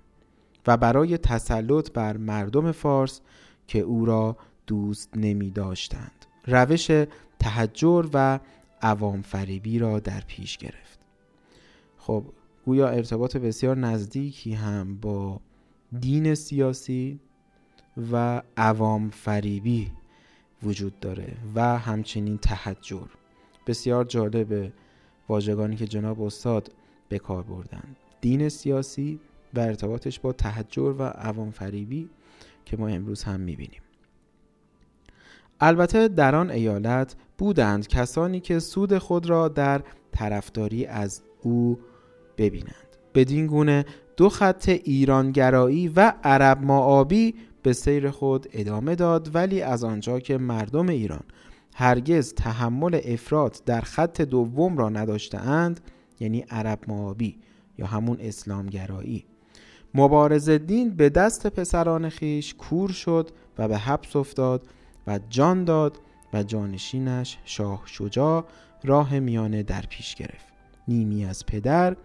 و 0.66 0.76
برای 0.76 1.18
تسلط 1.18 1.92
بر 1.92 2.16
مردم 2.16 2.72
فارس 2.72 3.20
که 3.66 3.78
او 3.78 4.04
را 4.04 4.36
دوست 4.66 5.10
نمی 5.16 5.50
داشتند. 5.50 6.26
روش 6.46 6.90
تحجر 7.38 8.06
و 8.12 8.40
عوام 8.82 9.22
فریبی 9.22 9.78
را 9.78 10.00
در 10.00 10.22
پیش 10.26 10.58
گرفت. 10.58 10.98
خب 11.98 12.24
گویا 12.64 12.88
ارتباط 12.88 13.36
بسیار 13.36 13.76
نزدیکی 13.76 14.52
هم 14.52 14.96
با 14.96 15.40
دین 16.00 16.34
سیاسی 16.34 17.20
و 18.12 18.42
عوام 18.56 19.10
فریبی 19.10 19.90
وجود 20.64 21.00
داره 21.00 21.32
و 21.54 21.78
همچنین 21.78 22.38
تحجر. 22.38 23.06
بسیار 23.66 24.04
جالب 24.04 24.72
واژگانی 25.28 25.76
که 25.76 25.86
جناب 25.86 26.22
استاد 26.22 26.72
به 27.08 27.18
کار 27.18 27.42
بردن. 27.42 27.84
دین 28.20 28.48
سیاسی 28.48 29.20
و 29.54 29.60
ارتباطش 29.60 30.20
با 30.20 30.32
تحجر 30.32 30.94
و 30.98 31.02
عوام 31.02 31.50
فریبی 31.50 32.08
که 32.64 32.76
ما 32.76 32.88
امروز 32.88 33.22
هم 33.22 33.40
می‌بینیم. 33.40 33.80
البته 35.60 36.08
در 36.08 36.34
آن 36.34 36.50
ایالت 36.50 37.16
بودند 37.38 37.88
کسانی 37.88 38.40
که 38.40 38.58
سود 38.58 38.98
خود 38.98 39.26
را 39.26 39.48
در 39.48 39.82
طرفداری 40.12 40.86
از 40.86 41.22
او 41.42 41.78
ببینند. 42.38 42.96
بدین 43.14 43.46
گونه 43.46 43.84
دو 44.16 44.28
خط 44.28 44.68
ایرانگرایی 44.68 45.88
و 45.88 46.12
عرب 46.24 46.62
معابی 46.62 47.34
به 47.64 47.72
سیر 47.72 48.10
خود 48.10 48.46
ادامه 48.52 48.94
داد 48.94 49.34
ولی 49.34 49.62
از 49.62 49.84
آنجا 49.84 50.20
که 50.20 50.38
مردم 50.38 50.88
ایران 50.88 51.22
هرگز 51.74 52.34
تحمل 52.34 53.00
افراد 53.04 53.62
در 53.66 53.80
خط 53.80 54.20
دوم 54.20 54.78
را 54.78 54.88
نداشتهاند 54.88 55.80
یعنی 56.20 56.40
عرب 56.40 56.78
معابی 56.88 57.38
یا 57.78 57.86
همون 57.86 58.16
اسلامگرایی. 58.20 59.24
مبارز 59.94 60.50
دین 60.50 60.90
به 60.96 61.08
دست 61.08 61.46
پسران 61.46 62.08
خیش 62.08 62.54
کور 62.54 62.90
شد 62.90 63.30
و 63.58 63.68
به 63.68 63.78
حبس 63.78 64.16
افتاد 64.16 64.66
و 65.06 65.20
جان 65.28 65.64
داد 65.64 66.00
و 66.32 66.42
جانشینش 66.42 67.38
شاه 67.44 67.82
شجاع 67.86 68.44
راه 68.84 69.18
میانه 69.18 69.62
در 69.62 69.84
پیش 69.88 70.14
گرفت. 70.14 70.46
نیمی 70.88 71.24
از 71.24 71.46
پدر 71.46 71.96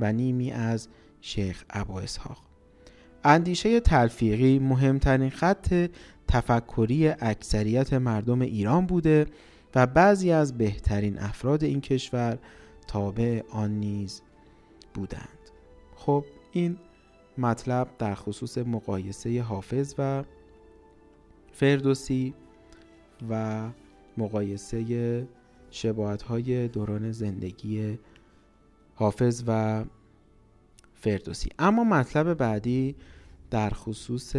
و 0.00 0.12
نیمی 0.12 0.52
از 0.52 0.88
شیخ 1.20 1.64
ابا 1.70 2.00
اسحاق 2.00 2.45
اندیشه 3.26 3.80
تلفیقی 3.80 4.58
مهمترین 4.58 5.30
خط 5.30 5.90
تفکری 6.28 7.08
اکثریت 7.08 7.92
مردم 7.92 8.40
ایران 8.40 8.86
بوده 8.86 9.26
و 9.74 9.86
بعضی 9.86 10.32
از 10.32 10.58
بهترین 10.58 11.18
افراد 11.18 11.64
این 11.64 11.80
کشور 11.80 12.38
تابع 12.86 13.42
آن 13.50 13.70
نیز 13.70 14.22
بودند. 14.94 15.38
خب 15.96 16.24
این 16.52 16.76
مطلب 17.38 17.88
در 17.98 18.14
خصوص 18.14 18.58
مقایسه 18.58 19.42
حافظ 19.42 19.94
و 19.98 20.24
فردوسی 21.52 22.34
و 23.30 23.64
مقایسه 24.18 25.28
شباهت 25.70 26.22
های 26.22 26.68
دوران 26.68 27.12
زندگی 27.12 27.98
حافظ 28.94 29.44
و 29.46 29.84
فردوسی. 30.94 31.50
اما 31.58 31.84
مطلب 31.84 32.34
بعدی 32.34 32.94
در 33.50 33.70
خصوص 33.70 34.36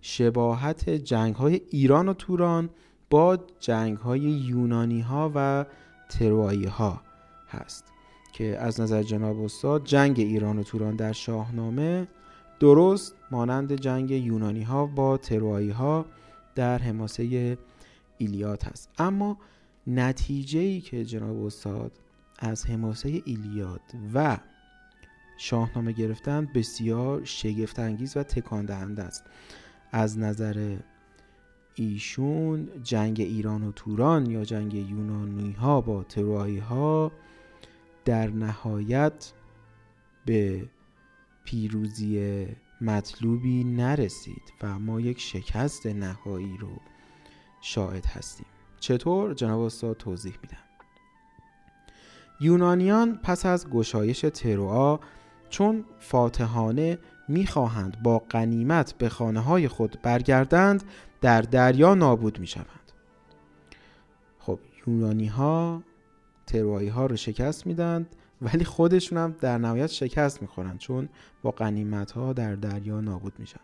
شباهت 0.00 0.90
جنگ 0.90 1.34
های 1.34 1.60
ایران 1.70 2.08
و 2.08 2.14
توران 2.14 2.70
با 3.10 3.38
جنگ 3.60 3.96
های 3.96 4.20
یونانی 4.20 5.00
ها 5.00 5.32
و 5.34 5.66
تروایی 6.08 6.64
ها 6.64 7.00
هست 7.48 7.84
که 8.32 8.58
از 8.58 8.80
نظر 8.80 9.02
جناب 9.02 9.40
استاد 9.40 9.84
جنگ 9.84 10.20
ایران 10.20 10.58
و 10.58 10.62
توران 10.62 10.96
در 10.96 11.12
شاهنامه 11.12 12.08
درست 12.60 13.14
مانند 13.30 13.72
جنگ 13.72 14.10
یونانی 14.10 14.62
ها 14.62 14.86
با 14.86 15.16
تروایی 15.16 15.70
ها 15.70 16.06
در 16.54 16.78
حماسه 16.78 17.58
ایلیاد 18.18 18.62
هست. 18.62 18.90
اما 18.98 19.38
نتیجه 19.86 20.60
ای 20.60 20.80
که 20.80 21.04
جناب 21.04 21.44
استاد 21.44 21.92
از 22.38 22.66
حماسه 22.66 23.22
ایلیاد 23.24 23.80
و 24.14 24.38
شاهنامه 25.38 25.92
گرفتن 25.92 26.48
بسیار 26.54 27.24
شگفت 27.24 27.78
انگیز 27.78 28.16
و 28.16 28.22
تکان 28.22 28.64
دهنده 28.64 29.02
است. 29.02 29.24
از 29.92 30.18
نظر 30.18 30.76
ایشون 31.74 32.68
جنگ 32.82 33.20
ایران 33.20 33.62
و 33.62 33.72
توران 33.72 34.30
یا 34.30 34.44
جنگ 34.44 34.74
یونانی 34.74 35.52
ها 35.52 35.80
با 35.80 36.02
تروایی 36.02 36.58
ها 36.58 37.12
در 38.04 38.30
نهایت 38.30 39.32
به 40.26 40.68
پیروزی 41.44 42.46
مطلوبی 42.80 43.64
نرسید 43.64 44.52
و 44.62 44.78
ما 44.78 45.00
یک 45.00 45.20
شکست 45.20 45.86
نهایی 45.86 46.56
رو 46.60 46.68
شاهد 47.60 48.06
هستیم. 48.06 48.46
چطور؟ 48.80 49.34
جناب 49.34 49.60
استاد 49.60 49.96
توضیح 49.96 50.34
میدم. 50.42 50.68
یونانیان 52.40 53.16
پس 53.16 53.46
از 53.46 53.70
گشایش 53.70 54.20
تروآ 54.20 54.98
چون 55.50 55.84
فاتحانه 55.98 56.98
می‌خواهند 57.28 58.02
با 58.02 58.18
قنیمت 58.18 58.94
به 58.98 59.08
خانه 59.08 59.40
های 59.40 59.68
خود 59.68 59.98
برگردند 60.02 60.82
در 61.20 61.42
دریا 61.42 61.94
نابود 61.94 62.38
می‌شوند. 62.38 62.92
خب 64.38 64.58
یونانی 64.86 65.26
ها 65.26 65.82
تروایی 66.46 66.88
ها 66.88 67.06
رو 67.06 67.16
شکست 67.16 67.66
میدند 67.66 68.06
ولی 68.42 68.64
خودشون 68.64 69.18
هم 69.18 69.34
در 69.40 69.58
نهایت 69.58 69.86
شکست 69.86 70.42
می‌خورند 70.42 70.78
چون 70.78 71.08
با 71.42 71.50
قنیمت 71.50 72.10
ها 72.10 72.32
در 72.32 72.54
دریا 72.54 73.00
نابود 73.00 73.32
میشن. 73.38 73.60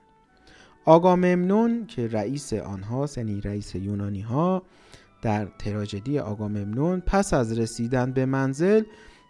آگاممنون 0.85 1.87
که 1.87 2.09
رئیس 2.09 2.53
آنهاست 2.53 3.19
یعنی 3.19 3.41
رئیس 3.41 3.75
یونانی 3.75 4.21
ها 4.21 4.63
در 5.23 5.47
تراژدی 5.59 6.19
آگاممنون 6.19 7.01
پس 7.01 7.35
از 7.35 7.59
رسیدن 7.59 8.13
به 8.13 8.27
منزل 8.27 8.83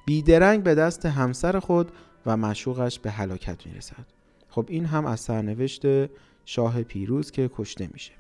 بیدرنگ 0.07 0.63
به 0.63 0.75
دست 0.75 1.07
همسر 1.07 1.59
خود 1.59 1.93
و 2.27 2.37
مشوقش 2.37 2.99
به 2.99 3.11
هلاکت 3.11 3.67
می‌رسد. 3.67 4.07
خب 4.49 4.67
این 4.69 4.85
هم 4.85 5.07
از 5.07 5.21
سرنوشت 5.21 5.83
شاه 6.45 6.83
پیروز 6.83 7.31
که 7.31 7.51
کشته 7.57 7.89
میشه. 7.93 8.13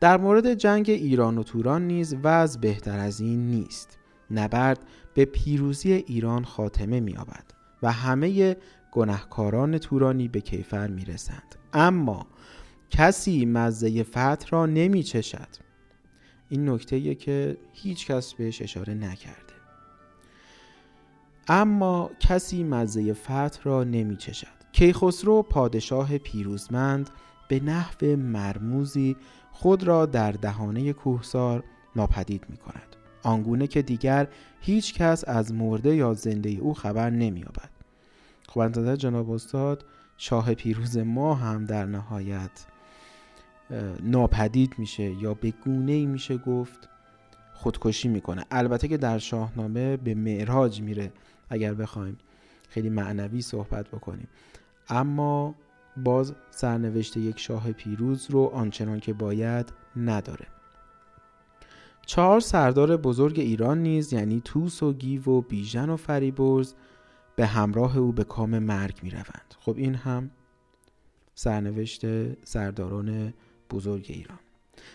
در 0.00 0.16
مورد 0.16 0.54
جنگ 0.54 0.90
ایران 0.90 1.38
و 1.38 1.42
توران 1.42 1.86
نیز 1.86 2.16
وضع 2.22 2.60
بهتر 2.60 2.98
از 2.98 3.20
این 3.20 3.46
نیست. 3.50 3.98
نبرد 4.30 4.78
به 5.14 5.24
پیروزی 5.24 5.92
ایران 5.92 6.44
خاتمه 6.44 7.00
مییابد 7.00 7.44
و 7.82 7.92
همه 7.92 8.56
گناهکاران 8.92 9.78
تورانی 9.78 10.28
به 10.28 10.40
کیفر 10.40 10.86
می‌رسند. 10.86 11.54
اما 11.72 12.26
کسی 12.90 13.44
مزه 13.44 14.02
فتح 14.02 14.48
را 14.50 14.66
نمی 14.66 15.02
چشد 15.02 15.48
این 16.48 16.68
نکته 16.68 17.14
که 17.14 17.56
هیچ 17.72 18.06
کس 18.06 18.34
بهش 18.34 18.62
اشاره 18.62 18.94
نکرده. 18.94 19.53
اما 21.48 22.10
کسی 22.20 22.64
مزه 22.64 23.12
فتح 23.12 23.62
را 23.62 23.84
نمی 23.84 24.16
چشد. 24.16 24.46
کیخسرو 24.72 25.42
پادشاه 25.42 26.18
پیروزمند 26.18 27.10
به 27.48 27.60
نحو 27.60 28.16
مرموزی 28.16 29.16
خود 29.52 29.84
را 29.84 30.06
در 30.06 30.32
دهانه 30.32 30.92
کوهسار 30.92 31.64
ناپدید 31.96 32.44
می 32.48 32.56
کند. 32.56 32.96
آنگونه 33.22 33.66
که 33.66 33.82
دیگر 33.82 34.28
هیچ 34.60 34.94
کس 34.94 35.28
از 35.28 35.52
مرده 35.52 35.96
یا 35.96 36.14
زنده 36.14 36.50
او 36.50 36.74
خبر 36.74 37.10
نمییابد 37.10 37.70
خب 38.48 38.60
انتظار 38.60 38.96
جناب 38.96 39.30
استاد 39.30 39.84
شاه 40.16 40.54
پیروز 40.54 40.98
ما 40.98 41.34
هم 41.34 41.64
در 41.64 41.86
نهایت 41.86 42.66
ناپدید 44.02 44.74
میشه 44.78 45.02
یا 45.02 45.34
به 45.34 45.50
گونه 45.64 45.92
ای 45.92 46.06
میشه 46.06 46.36
گفت 46.36 46.88
خودکشی 47.54 48.08
می‌کنه. 48.08 48.44
البته 48.50 48.88
که 48.88 48.96
در 48.96 49.18
شاهنامه 49.18 49.96
به 49.96 50.14
معراج 50.14 50.80
میره. 50.80 51.12
اگر 51.54 51.74
بخوایم 51.74 52.18
خیلی 52.68 52.90
معنوی 52.90 53.42
صحبت 53.42 53.88
بکنیم. 53.88 54.28
اما 54.88 55.54
باز 55.96 56.34
سرنوشت 56.50 57.16
یک 57.16 57.38
شاه 57.38 57.72
پیروز 57.72 58.30
رو 58.30 58.50
آنچنان 58.54 59.00
که 59.00 59.12
باید 59.12 59.72
نداره. 59.96 60.46
چهار 62.06 62.40
سردار 62.40 62.96
بزرگ 62.96 63.40
ایران 63.40 63.78
نیز 63.82 64.12
یعنی 64.12 64.42
توس 64.44 64.82
و 64.82 64.92
گیو 64.92 65.24
و 65.24 65.40
بیژن 65.40 65.90
و 65.90 65.96
فریبرز 65.96 66.74
به 67.36 67.46
همراه 67.46 67.98
او 67.98 68.12
به 68.12 68.24
کام 68.24 68.58
مرگ 68.58 69.00
می 69.02 69.10
روند. 69.10 69.54
خب 69.60 69.74
این 69.76 69.94
هم 69.94 70.30
سرنوشت 71.34 72.02
سرداران 72.44 73.34
بزرگ 73.70 74.06
ایران. 74.08 74.38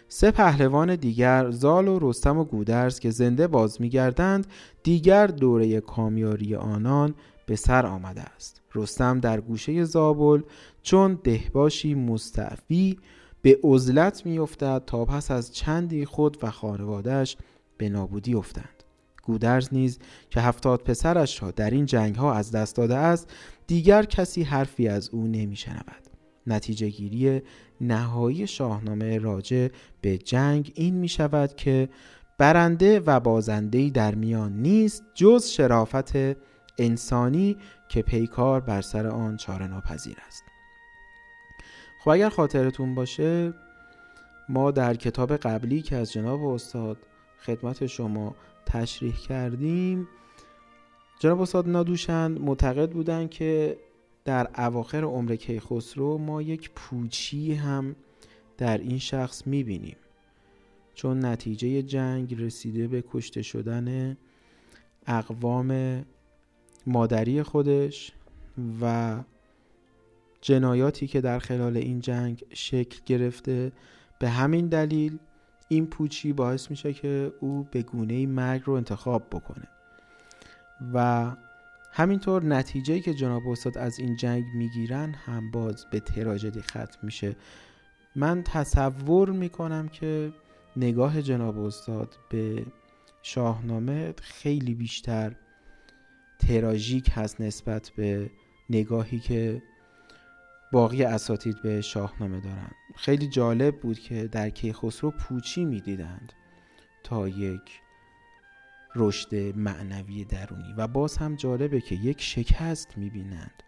سه 0.07 0.31
پهلوان 0.31 0.95
دیگر 0.95 1.51
زال 1.51 1.87
و 1.87 1.99
رستم 2.01 2.37
و 2.37 2.43
گودرز 2.43 2.99
که 2.99 3.09
زنده 3.09 3.47
باز 3.47 3.81
میگردند 3.81 4.47
دیگر 4.83 5.27
دوره 5.27 5.81
کامیاری 5.81 6.55
آنان 6.55 7.15
به 7.45 7.55
سر 7.55 7.85
آمده 7.85 8.21
است. 8.21 8.61
رستم 8.75 9.19
در 9.19 9.41
گوشه 9.41 9.83
زابل 9.83 10.41
چون 10.81 11.19
دهباشی 11.23 11.95
مستعفی 11.95 12.97
به 13.41 13.59
عزلت 13.63 14.25
میافتد 14.25 14.83
تا 14.85 15.05
پس 15.05 15.31
از 15.31 15.53
چندی 15.53 16.05
خود 16.05 16.37
و 16.41 16.51
خانوادهش 16.51 17.37
به 17.77 17.89
نابودی 17.89 18.33
افتند. 18.33 18.83
گودرز 19.23 19.69
نیز 19.71 19.99
که 20.29 20.41
هفتاد 20.41 20.81
پسرش 20.83 21.43
را 21.43 21.51
در 21.51 21.69
این 21.69 21.85
جنگ 21.85 22.15
ها 22.15 22.33
از 22.33 22.51
دست 22.51 22.75
داده 22.75 22.95
است 22.95 23.29
دیگر 23.67 24.03
کسی 24.03 24.43
حرفی 24.43 24.87
از 24.87 25.09
او 25.09 25.27
نمیشنود. 25.27 26.08
نتیجه 26.47 26.89
گیری 26.89 27.41
نهایی 27.81 28.47
شاهنامه 28.47 29.17
راجع 29.17 29.67
به 30.01 30.17
جنگ 30.17 30.71
این 30.75 30.95
می 30.95 31.07
شود 31.07 31.55
که 31.55 31.89
برنده 32.37 32.99
و 32.99 33.19
بازنده 33.19 33.89
در 33.89 34.15
میان 34.15 34.53
نیست 34.53 35.03
جز 35.13 35.45
شرافت 35.45 36.11
انسانی 36.77 37.57
که 37.89 38.01
پیکار 38.01 38.59
بر 38.59 38.81
سر 38.81 39.07
آن 39.07 39.37
چاره 39.37 39.67
ناپذیر 39.67 40.17
است. 40.27 40.43
خب 41.99 42.09
اگر 42.09 42.29
خاطرتون 42.29 42.95
باشه 42.95 43.53
ما 44.49 44.71
در 44.71 44.93
کتاب 44.93 45.37
قبلی 45.37 45.81
که 45.81 45.95
از 45.95 46.11
جناب 46.11 46.43
استاد 46.43 46.97
خدمت 47.45 47.85
شما 47.85 48.35
تشریح 48.65 49.15
کردیم 49.15 50.07
جناب 51.19 51.41
استاد 51.41 51.69
نادوشند 51.69 52.41
معتقد 52.41 52.91
بودن 52.91 53.27
که 53.27 53.77
در 54.29 54.49
اواخر 54.57 55.03
عمر 55.03 55.35
کیخسرو 55.35 56.17
ما 56.17 56.41
یک 56.41 56.71
پوچی 56.75 57.53
هم 57.53 57.95
در 58.57 58.77
این 58.77 58.99
شخص 58.99 59.47
می‌بینیم. 59.47 59.95
چون 60.93 61.25
نتیجه 61.25 61.81
جنگ 61.81 62.41
رسیده 62.41 62.87
به 62.87 63.03
کشته 63.11 63.41
شدن 63.41 64.17
اقوام 65.07 66.01
مادری 66.87 67.43
خودش 67.43 68.11
و 68.81 69.17
جنایاتی 70.41 71.07
که 71.07 71.21
در 71.21 71.39
خلال 71.39 71.77
این 71.77 71.99
جنگ 71.99 72.43
شکل 72.53 72.99
گرفته 73.05 73.71
به 74.19 74.29
همین 74.29 74.67
دلیل 74.67 75.19
این 75.67 75.87
پوچی 75.87 76.33
باعث 76.33 76.71
میشه 76.71 76.93
که 76.93 77.33
او 77.39 77.67
به 77.71 77.81
گونه 77.81 78.25
مرگ 78.25 78.61
رو 78.65 78.73
انتخاب 78.73 79.23
بکنه 79.31 79.67
و 80.93 81.31
همینطور 81.91 82.45
نتیجه 82.45 82.99
که 82.99 83.13
جناب 83.13 83.47
استاد 83.47 83.77
از 83.77 83.99
این 83.99 84.15
جنگ 84.15 84.45
می‌گیرن 84.53 85.13
هم 85.13 85.51
باز 85.51 85.85
به 85.91 85.99
تراژدی 85.99 86.61
ختم 86.61 86.99
میشه. 87.03 87.35
من 88.15 88.43
تصور 88.43 89.29
می‌کنم 89.29 89.87
که 89.87 90.33
نگاه 90.77 91.21
جناب 91.21 91.59
استاد 91.59 92.15
به 92.29 92.65
شاهنامه 93.21 94.13
خیلی 94.21 94.73
بیشتر 94.73 95.35
تراژیک 96.39 97.11
هست 97.13 97.41
نسبت 97.41 97.91
به 97.95 98.29
نگاهی 98.69 99.19
که 99.19 99.61
باقی 100.71 101.03
اساتید 101.03 101.61
به 101.61 101.81
شاهنامه 101.81 102.39
دارن. 102.39 102.71
خیلی 102.95 103.27
جالب 103.27 103.79
بود 103.79 103.99
که 103.99 104.27
در 104.27 104.49
کیخسرو 104.49 105.11
پوچی 105.11 105.65
می‌دیدند 105.65 106.33
تا 107.03 107.27
یک 107.27 107.61
رشد 108.95 109.35
معنوی 109.57 110.25
درونی 110.25 110.73
و 110.77 110.87
باز 110.87 111.17
هم 111.17 111.35
جالبه 111.35 111.81
که 111.81 111.95
یک 111.95 112.21
شکست 112.21 112.97
می‌بینند 112.97 113.63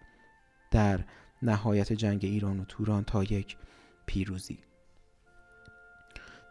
در 0.71 0.99
نهایت 1.41 1.93
جنگ 1.93 2.19
ایران 2.25 2.60
و 2.60 2.65
توران 2.65 3.03
تا 3.03 3.23
یک 3.23 3.57
پیروزی. 4.05 4.60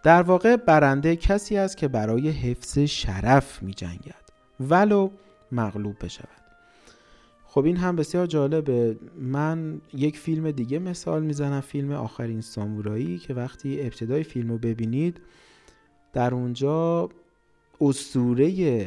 در 0.02 0.22
واقع 0.22 0.56
برنده 0.56 1.16
کسی 1.16 1.56
است 1.56 1.76
که 1.76 1.88
برای 1.88 2.28
حفظ 2.28 2.78
شرف 2.78 3.62
می 3.62 3.74
جنگد 3.74 4.30
ولو 4.60 5.10
مغلوب 5.52 5.96
بشود. 6.04 6.28
خب 7.44 7.64
این 7.64 7.76
هم 7.76 7.96
بسیار 7.96 8.26
جالبه. 8.26 8.98
من 9.16 9.80
یک 9.94 10.18
فیلم 10.18 10.50
دیگه 10.50 10.78
مثال 10.78 11.22
می‌زنم 11.22 11.60
فیلم 11.60 11.92
آخرین 11.92 12.40
سامورایی 12.40 13.18
که 13.18 13.34
وقتی 13.34 13.80
ابتدای 13.80 14.22
فیلم 14.22 14.48
رو 14.50 14.58
ببینید 14.58 15.20
در 16.12 16.34
اونجا 16.34 17.08
اسطوره 17.80 18.86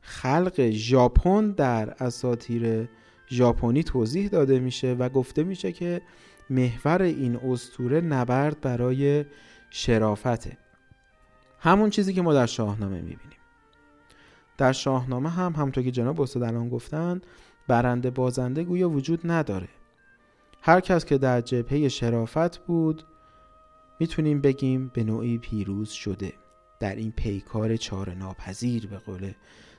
خلق 0.00 0.70
ژاپن 0.70 1.50
در 1.50 1.90
اساطیر 1.90 2.88
ژاپنی 3.30 3.82
توضیح 3.82 4.28
داده 4.28 4.58
میشه 4.58 4.92
و 4.92 5.08
گفته 5.08 5.42
میشه 5.42 5.72
که 5.72 6.02
محور 6.50 7.02
این 7.02 7.36
اسطوره 7.36 8.00
نبرد 8.00 8.60
برای 8.60 9.24
شرافته. 9.70 10.58
همون 11.58 11.90
چیزی 11.90 12.12
که 12.14 12.22
ما 12.22 12.34
در 12.34 12.46
شاهنامه 12.46 12.96
می‌بینیم. 12.96 13.38
در 14.58 14.72
شاهنامه 14.72 15.30
هم 15.30 15.52
همطور 15.52 15.84
که 15.84 15.90
جناب 15.90 16.20
استاد 16.20 16.42
الان 16.42 16.68
گفتن 16.68 17.20
برنده 17.68 18.10
بازنده 18.10 18.64
گویا 18.64 18.90
وجود 18.90 19.20
نداره. 19.24 19.68
هر 20.62 20.80
کس 20.80 21.04
که 21.04 21.18
در 21.18 21.40
جبهه 21.40 21.88
شرافت 21.88 22.58
بود 22.58 23.02
می‌تونیم 24.00 24.40
بگیم 24.40 24.90
به 24.94 25.04
نوعی 25.04 25.38
پیروز 25.38 25.90
شده. 25.90 26.32
در 26.82 26.94
این 26.94 27.12
پیکار 27.16 27.76
چار 27.76 28.14
ناپذیر 28.14 28.86
به 28.86 28.98
قول 28.98 29.32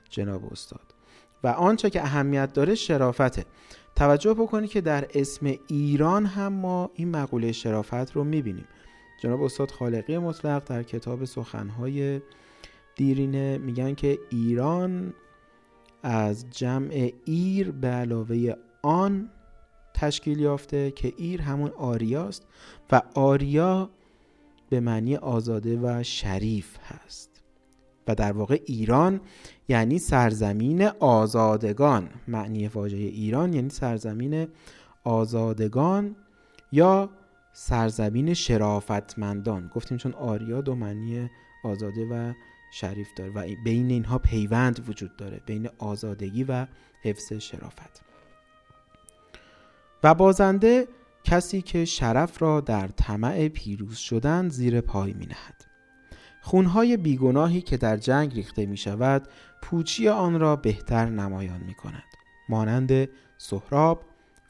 جناب 0.09 0.51
استاد. 0.51 0.93
و 1.43 1.47
آنچه 1.47 1.89
که 1.89 2.01
اهمیت 2.01 2.53
داره 2.53 2.75
شرافته. 2.75 3.45
توجه 3.95 4.33
بکنید 4.33 4.69
که 4.69 4.81
در 4.81 5.07
اسم 5.13 5.53
ایران 5.67 6.25
هم 6.25 6.53
ما 6.53 6.91
این 6.93 7.09
مقوله 7.09 7.51
شرافت 7.51 8.11
رو 8.11 8.23
می‌بینیم. 8.23 8.67
جناب 9.21 9.43
استاد 9.43 9.71
خالقی 9.71 10.17
مطلق 10.17 10.63
در 10.63 10.83
کتاب 10.83 11.25
سخنهای 11.25 12.21
دیرینه 12.95 13.57
میگن 13.57 13.95
که 13.95 14.19
ایران 14.29 15.13
از 16.03 16.49
جمع 16.49 17.11
ایر 17.25 17.71
به 17.71 17.87
علاوه 17.87 18.53
آن 18.81 19.29
تشکیل 19.93 20.39
یافته 20.39 20.91
که 20.91 21.13
ایر 21.17 21.41
همون 21.41 21.71
آریاست 21.71 22.47
و 22.91 23.01
آریا 23.15 23.89
به 24.73 24.79
معنی 24.79 25.15
آزاده 25.15 25.79
و 25.83 26.03
شریف 26.03 26.77
هست. 26.83 27.41
و 28.07 28.15
در 28.15 28.31
واقع 28.31 28.59
ایران 28.65 29.21
یعنی 29.67 29.99
سرزمین 29.99 30.87
آزادگان. 30.99 32.09
معنی 32.27 32.67
واژه 32.67 32.97
ایران 32.97 33.53
یعنی 33.53 33.69
سرزمین 33.69 34.47
آزادگان 35.03 36.15
یا 36.71 37.09
سرزمین 37.53 38.33
شرافتمندان. 38.33 39.71
گفتیم 39.75 39.97
چون 39.97 40.13
آریا 40.13 40.61
دو 40.61 40.75
معنی 40.75 41.29
آزاده 41.63 42.05
و 42.05 42.33
شریف 42.71 43.07
داره 43.15 43.31
و 43.31 43.47
بین 43.63 43.89
اینها 43.89 44.17
پیوند 44.17 44.89
وجود 44.89 45.15
داره 45.17 45.41
بین 45.45 45.69
آزادگی 45.77 46.43
و 46.43 46.67
حفظ 47.01 47.33
شرافت. 47.33 48.01
و 50.03 50.13
بازنده 50.13 50.87
کسی 51.23 51.61
که 51.61 51.85
شرف 51.85 52.41
را 52.41 52.61
در 52.61 52.87
طمع 52.87 53.47
پیروز 53.47 53.97
شدن 53.97 54.49
زیر 54.49 54.81
پای 54.81 55.13
می 55.13 55.25
نهد. 55.25 55.65
خونهای 56.41 56.97
بیگناهی 56.97 57.61
که 57.61 57.77
در 57.77 57.97
جنگ 57.97 58.33
ریخته 58.33 58.65
می 58.65 58.77
شود 58.77 59.27
پوچی 59.61 60.09
آن 60.09 60.39
را 60.39 60.55
بهتر 60.55 61.05
نمایان 61.05 61.61
می 61.63 61.73
کند. 61.73 62.03
مانند 62.49 63.09
سهراب، 63.37 64.03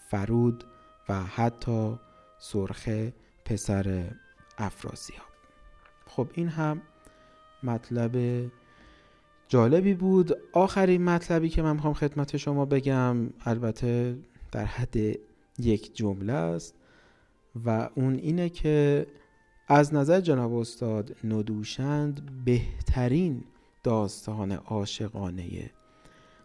فرود 0.10 0.64
و 1.10 1.24
حتی 1.24 2.00
سرخه 2.40 3.14
پسر 3.46 4.12
افراسیاب 4.58 5.28
خب 6.08 6.28
این 6.34 6.48
هم 6.48 6.82
مطلب 7.64 8.46
جالبی 9.48 9.94
بود 9.94 10.38
آخرین 10.54 11.04
مطلبی 11.04 11.50
که 11.50 11.62
من 11.62 11.74
می‌خوام 11.74 11.94
خدمت 11.94 12.38
شما 12.38 12.66
بگم 12.66 13.30
البته 13.46 14.18
در 14.52 14.66
حد 14.66 14.98
یک 15.60 15.96
جمله 15.96 16.34
است 16.34 16.76
و 17.66 17.90
اون 17.96 18.16
اینه 18.16 18.50
که 18.50 19.08
از 19.68 19.94
نظر 19.94 20.22
جناب 20.22 20.54
استاد 20.54 21.16
ندوشند 21.24 22.22
بهترین 22.46 23.44
داستان 23.84 24.52
عاشقانه 24.52 25.72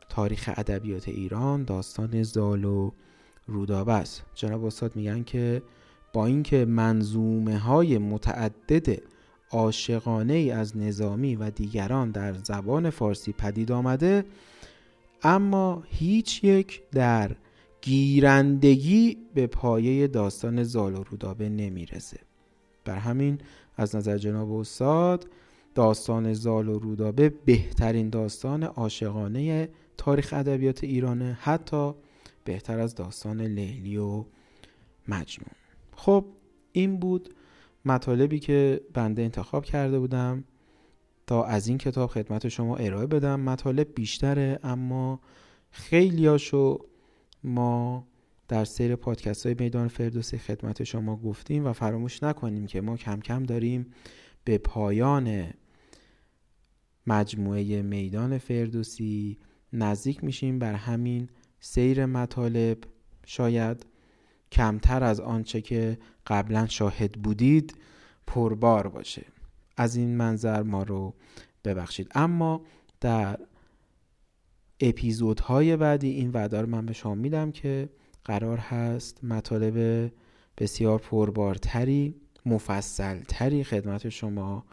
تاریخ 0.08 0.50
ادبیات 0.56 1.08
ایران 1.08 1.64
داستان 1.64 2.22
زال 2.22 2.64
و 2.64 2.90
رودابه 3.46 3.92
است. 3.92 4.22
جناب 4.34 4.64
استاد 4.64 4.96
میگن 4.96 5.22
که 5.22 5.62
با 6.12 6.26
اینکه 6.26 6.64
منظومه 6.64 7.58
های 7.58 7.98
متعدد 7.98 9.02
عاشقانه 9.50 10.34
ای 10.34 10.50
از 10.50 10.76
نظامی 10.76 11.36
و 11.36 11.50
دیگران 11.50 12.10
در 12.10 12.34
زبان 12.34 12.90
فارسی 12.90 13.32
پدید 13.32 13.72
آمده 13.72 14.24
اما 15.22 15.82
هیچ 15.86 16.44
یک 16.44 16.82
در 16.92 17.36
گیرندگی 17.80 19.18
به 19.34 19.46
پایه 19.46 20.06
داستان 20.06 20.62
زال 20.62 20.94
و 20.94 21.02
رودابه 21.02 21.48
نمی‌رسه. 21.48 22.20
بر 22.84 22.96
همین 22.96 23.38
از 23.76 23.96
نظر 23.96 24.18
جناب 24.18 24.52
استاد 24.52 25.28
داستان 25.74 26.32
زال 26.32 26.68
و 26.68 26.78
رودابه 26.78 27.28
بهترین 27.28 28.10
داستان 28.10 28.62
عاشقانه 28.62 29.68
تاریخ 29.96 30.34
ادبیات 30.36 30.84
ایرانه 30.84 31.38
حتی 31.40 31.92
بهتر 32.44 32.78
از 32.78 32.94
داستان 32.94 33.40
لیلی 33.40 33.96
و 33.96 34.24
مجنون. 35.08 35.50
خب 35.96 36.24
این 36.72 36.96
بود 36.96 37.34
مطالبی 37.84 38.38
که 38.38 38.80
بنده 38.94 39.22
انتخاب 39.22 39.64
کرده 39.64 39.98
بودم. 39.98 40.44
تا 41.26 41.44
از 41.44 41.68
این 41.68 41.78
کتاب 41.78 42.10
خدمت 42.10 42.48
شما 42.48 42.76
ارائه 42.76 43.06
بدم. 43.06 43.40
مطالب 43.40 43.94
بیشتره 43.94 44.58
اما 44.62 45.20
خیلیاشو 45.70 46.78
ما 47.44 48.06
در 48.48 48.64
سیر 48.64 48.96
پادکست 48.96 49.46
های 49.46 49.56
میدان 49.58 49.88
فردوسی 49.88 50.38
خدمت 50.38 50.84
شما 50.84 51.16
گفتیم 51.16 51.66
و 51.66 51.72
فراموش 51.72 52.22
نکنیم 52.22 52.66
که 52.66 52.80
ما 52.80 52.96
کم 52.96 53.20
کم 53.20 53.42
داریم 53.42 53.86
به 54.44 54.58
پایان 54.58 55.50
مجموعه 57.06 57.82
میدان 57.82 58.38
فردوسی 58.38 59.38
نزدیک 59.72 60.24
میشیم. 60.24 60.58
بر 60.58 60.74
همین 60.74 61.28
سیر 61.60 62.06
مطالب 62.06 62.78
شاید 63.26 63.86
کمتر 64.52 65.04
از 65.04 65.20
آنچه 65.20 65.60
که 65.60 65.98
قبلا 66.26 66.66
شاهد 66.66 67.12
بودید 67.12 67.74
پربار 68.26 68.88
باشه. 68.88 69.26
از 69.76 69.96
این 69.96 70.16
منظر 70.16 70.62
ما 70.62 70.82
رو 70.82 71.14
ببخشید. 71.64 72.08
اما 72.14 72.62
در 73.00 73.38
اپیزودهای 74.80 75.76
بعدی 75.76 76.10
این 76.10 76.30
وعده 76.30 76.60
رو 76.60 76.66
من 76.66 76.86
به 76.86 76.92
شما 76.92 77.14
میدم 77.14 77.52
که 77.52 77.88
قرار 78.24 78.58
هست 78.58 79.24
مطالب 79.24 80.10
بسیار 80.58 80.98
پربارتری 80.98 82.14
مفصلتری 82.46 83.64
خدمت 83.64 84.08
شما 84.08 84.64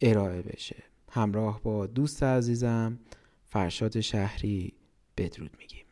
ارائه 0.00 0.42
بشه. 0.42 0.82
همراه 1.10 1.60
با 1.62 1.86
دوست 1.86 2.22
عزیزم 2.22 2.98
فرشاد 3.44 4.00
شهری 4.00 4.72
بدرود 5.16 5.50
میگیم. 5.58 5.85